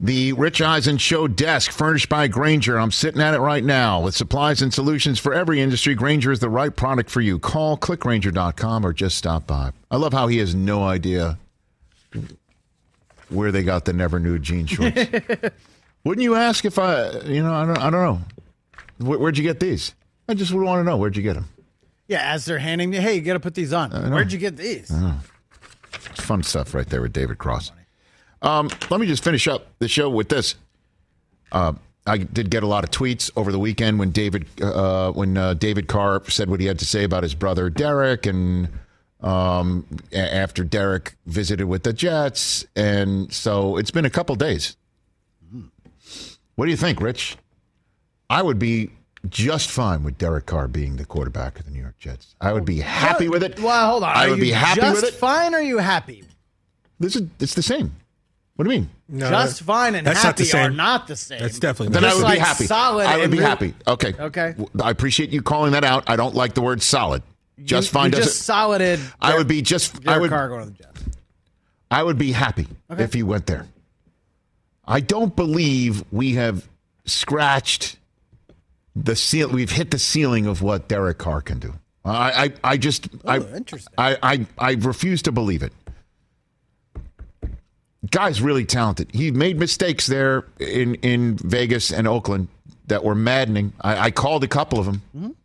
[0.00, 2.78] The Rich Eisen Show desk, furnished by Grainger.
[2.78, 5.96] I'm sitting at it right now with supplies and solutions for every industry.
[5.96, 7.40] Grainger is the right product for you.
[7.40, 9.72] Call clickgrainger.com or just stop by.
[9.90, 11.36] I love how he has no idea
[13.28, 14.96] where they got the never nude jean shorts.
[16.04, 18.20] Wouldn't you ask if I, you know, I don't, I don't know.
[19.04, 19.96] Where, where'd you get these?
[20.28, 21.48] I just would want to know where'd you get them.
[22.06, 23.90] Yeah, as they're handing me, hey, you got to put these on.
[23.90, 24.92] Where'd you get these?
[26.10, 27.72] It's fun stuff right there with David Cross.
[28.42, 30.54] Um, let me just finish up the show with this.
[31.50, 31.72] Uh,
[32.06, 35.54] I did get a lot of tweets over the weekend when David uh, when uh,
[35.54, 38.68] David Carr said what he had to say about his brother Derek, and
[39.20, 39.84] um,
[40.14, 44.76] after Derek visited with the Jets, and so it's been a couple days.
[46.54, 47.36] What do you think, Rich?
[48.30, 48.90] I would be
[49.28, 52.34] just fine with Derek Carr being the quarterback of the New York Jets.
[52.40, 53.60] I would be happy with it.
[53.60, 54.16] Well, hold on.
[54.16, 55.14] I would be happy with it.
[55.14, 55.54] Fine?
[55.54, 56.24] Or are you happy?
[56.98, 57.92] This is it's the same.
[58.58, 58.90] What do you mean?
[59.08, 61.38] No, just fine and that's not the happy are not the same.
[61.38, 62.66] That's definitely Then not I Just would be like happy.
[62.66, 63.74] solid I would be real- happy.
[63.86, 64.14] Okay.
[64.18, 64.54] Okay.
[64.58, 66.10] W- I appreciate you calling that out.
[66.10, 67.22] I don't like the word solid.
[67.62, 68.24] Just you, fine you doesn't.
[68.24, 68.98] just solided.
[69.20, 70.08] I would be just.
[70.08, 70.30] I would.
[70.30, 71.04] Carr going to the Jets.
[71.88, 73.66] I would be happy if he went there.
[74.84, 76.68] I don't believe we have
[77.04, 77.96] scratched
[78.96, 79.50] the seal.
[79.50, 81.74] We've hit the ceiling of what Derek Carr can do.
[82.04, 82.44] I.
[82.44, 83.08] I, I just.
[83.24, 83.94] I, oh, interesting.
[83.96, 84.46] I, I.
[84.58, 85.72] I refuse to believe it.
[88.10, 89.10] Guy's really talented.
[89.12, 92.48] He made mistakes there in in Vegas and Oakland
[92.86, 93.72] that were maddening.
[93.80, 95.36] I, I called a couple of them.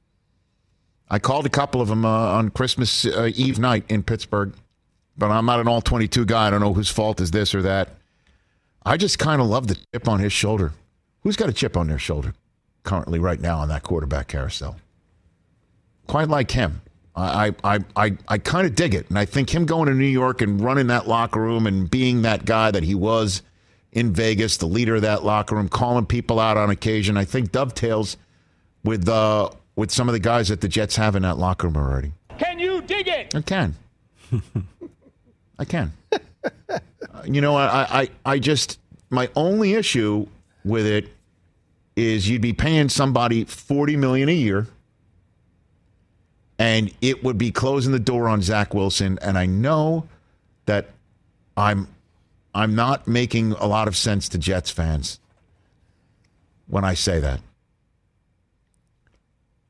[1.09, 4.53] I called a couple of them uh, on Christmas uh, Eve night in Pittsburgh,
[5.18, 6.47] but I'm not an all 22 guy.
[6.47, 7.89] I don't know whose fault is this or that.
[8.86, 10.72] I just kind of love the chip on his shoulder.
[11.22, 12.34] Who's got a chip on their shoulder?
[12.84, 14.78] currently right now on that quarterback carousel.
[16.07, 16.82] Quite like him.
[17.16, 20.05] I I I, I kind of dig it, and I think him going to New
[20.05, 23.41] York and running that locker room and being that guy that he was
[23.91, 27.51] in Vegas, the leader of that locker room, calling people out on occasion, I think
[27.51, 28.18] dovetails
[28.84, 31.78] with uh, with some of the guys that the Jets have in that locker room
[31.78, 32.11] already.
[32.38, 33.36] Can you dig it?
[33.36, 33.76] I can.
[35.59, 35.93] I can.
[36.11, 36.80] Uh,
[37.26, 40.28] you know, I, I, I just my only issue
[40.66, 41.09] with it
[41.95, 44.68] is you'd be paying somebody forty million a year,
[46.60, 49.18] and it would be closing the door on Zach Wilson.
[49.22, 50.08] And I know
[50.66, 50.89] that
[51.58, 51.88] I'm
[52.56, 55.20] I'm not making a lot of sense to Jets fans
[56.68, 57.41] when I say that.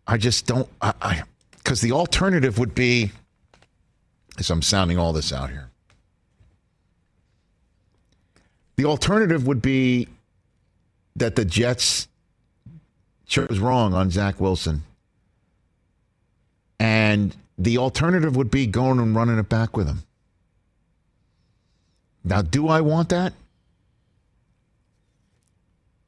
[0.05, 0.67] I just don't.
[0.81, 1.23] I
[1.57, 3.11] because the alternative would be.
[4.39, 5.69] As I'm sounding all this out here,
[8.77, 10.07] the alternative would be
[11.15, 12.07] that the Jets
[13.27, 14.84] chose wrong on Zach Wilson,
[17.14, 20.03] and the alternative would be going and running it back with him.
[22.24, 23.34] Now, do I want that?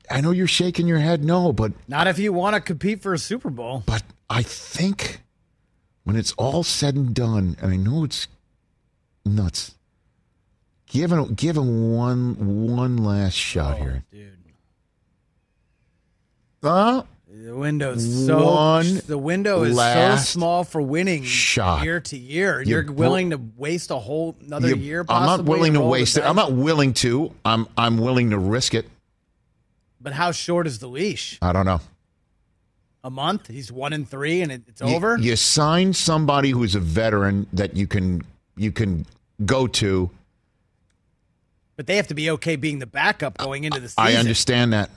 [0.09, 3.13] I know you're shaking your head no, but Not if you want to compete for
[3.13, 3.83] a Super Bowl.
[3.85, 5.21] but I think
[6.03, 8.27] when it's all said and done, and I know it's
[9.25, 9.75] nuts,
[10.87, 14.03] give him give him one one last shot here.
[14.11, 14.31] Dude.
[16.63, 17.03] Uh,
[17.43, 21.83] The window's so One the window is so last small for winning shot.
[21.83, 22.61] year to year.
[22.61, 25.05] You You're bro- willing to waste a whole another you- year.
[25.09, 26.21] I'm not willing to roll the waste it.
[26.23, 26.49] I'm dice?
[26.49, 27.33] not willing to.
[27.43, 28.87] I'm I'm willing to risk it.
[29.99, 31.37] But how short is the leash?
[31.41, 31.81] I don't know.
[33.03, 33.47] A month?
[33.47, 35.17] He's one and three, and it, it's You- over.
[35.17, 38.21] You, sign somebody who's a veteran that you can
[38.55, 39.05] you can
[39.45, 40.09] go to.
[41.75, 44.03] But they have to be okay being the backup going into the season.
[44.03, 44.89] I understand that.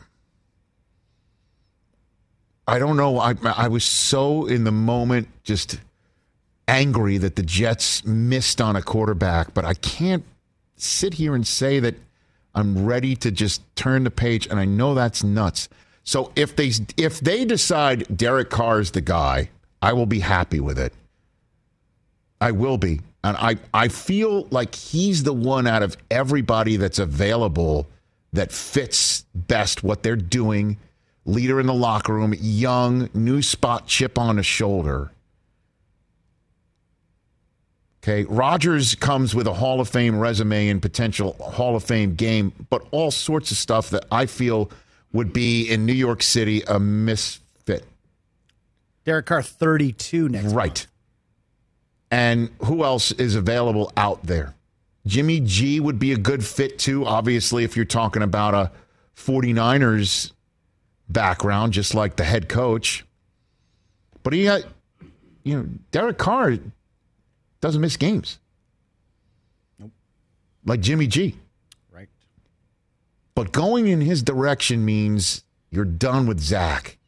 [2.69, 3.19] I don't know.
[3.19, 5.81] I I was so in the moment, just
[6.69, 10.25] angry that the Jets missed on a quarterback, but I can't
[10.77, 11.95] sit here and say that
[12.55, 14.47] I'm ready to just turn the page.
[14.47, 15.69] And I know that's nuts.
[16.05, 19.51] So if they if they decide Derek Carr is the guy,
[19.81, 20.93] I will be happy with it.
[22.41, 23.01] I will be.
[23.25, 27.87] And I, I feel like he's the one out of everybody that's available
[28.33, 30.79] that fits best what they're doing.
[31.29, 35.13] Leader in the locker room, young, new spot, chip on his shoulder.
[38.03, 38.25] Okay.
[38.25, 42.87] Rodgers comes with a Hall of Fame resume and potential Hall of Fame game, but
[42.91, 44.71] all sorts of stuff that I feel
[45.13, 47.85] would be in New York City a misfit.
[49.05, 50.53] Derek Carr, thirty-two next.
[50.53, 50.87] Right.
[52.11, 54.55] And who else is available out there?
[55.07, 58.71] Jimmy G would be a good fit too, obviously, if you're talking about a
[59.17, 60.33] 49ers
[61.09, 63.05] background, just like the head coach.
[64.23, 64.63] But he got,
[65.43, 66.57] you know, Derek Carr
[67.61, 68.39] doesn't miss games.
[70.65, 71.37] Like Jimmy G.
[71.91, 72.09] Right.
[73.35, 76.99] But going in his direction means you're done with Zach.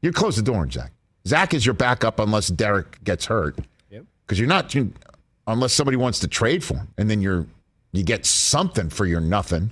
[0.00, 0.92] You close the door on Zach.
[1.26, 3.58] Zach is your backup unless Derek gets hurt.
[3.90, 4.04] Yep.
[4.26, 4.92] Because you're not you,
[5.46, 7.46] unless somebody wants to trade for him, and then you're
[7.92, 9.70] you get something for your nothing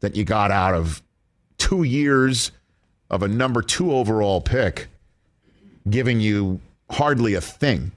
[0.00, 1.02] that you got out of
[1.58, 2.50] two years
[3.12, 4.88] of a number two overall pick,
[5.88, 6.60] giving you
[6.90, 7.92] hardly a thing.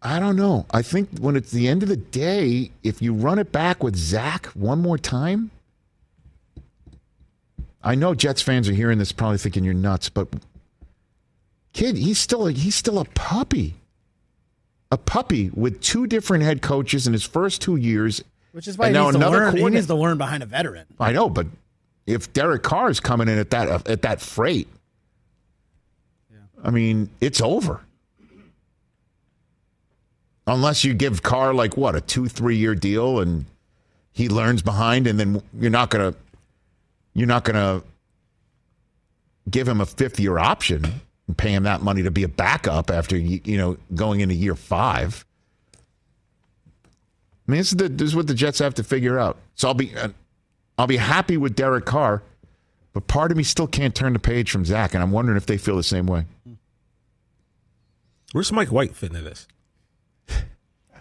[0.00, 0.66] I don't know.
[0.70, 3.96] I think when it's the end of the day, if you run it back with
[3.96, 5.50] Zach one more time,
[7.82, 10.28] I know Jets fans are hearing this probably thinking you're nuts, but
[11.72, 13.74] kid, he's still a, he's still a puppy,
[14.92, 18.22] a puppy with two different head coaches in his first two years.
[18.52, 20.86] Which is why And he now needs, another he needs to learn behind a veteran.
[21.00, 21.46] I know, but
[22.06, 24.68] if Derek Carr is coming in at that at that freight,
[26.62, 27.80] I mean, it's over.
[30.46, 33.44] Unless you give Carr like what a two three year deal and
[34.12, 36.14] he learns behind, and then you're not gonna
[37.14, 37.82] you're not gonna
[39.50, 42.90] give him a fifth year option and pay him that money to be a backup
[42.90, 45.24] after you you know going into year five.
[47.46, 49.36] I mean, this is, the, this is what the Jets have to figure out.
[49.56, 50.10] So I'll be, uh,
[50.82, 52.24] I'll be happy with Derek Carr,
[52.92, 55.46] but part of me still can't turn the page from Zach, and I'm wondering if
[55.46, 56.26] they feel the same way.
[58.32, 59.46] Where's Mike White fitting in this?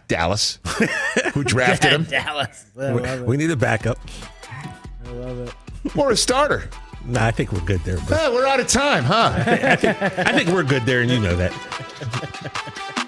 [0.07, 0.59] Dallas,
[1.34, 2.63] who drafted him, Dallas.
[2.75, 3.97] We, we need a backup.
[5.03, 5.97] I love it.
[5.97, 6.69] or a starter.
[7.03, 7.97] Nah, I think we're good there.
[8.07, 9.34] But Hey, we're out of time, huh?
[9.36, 13.07] I think we're good there, and you know that.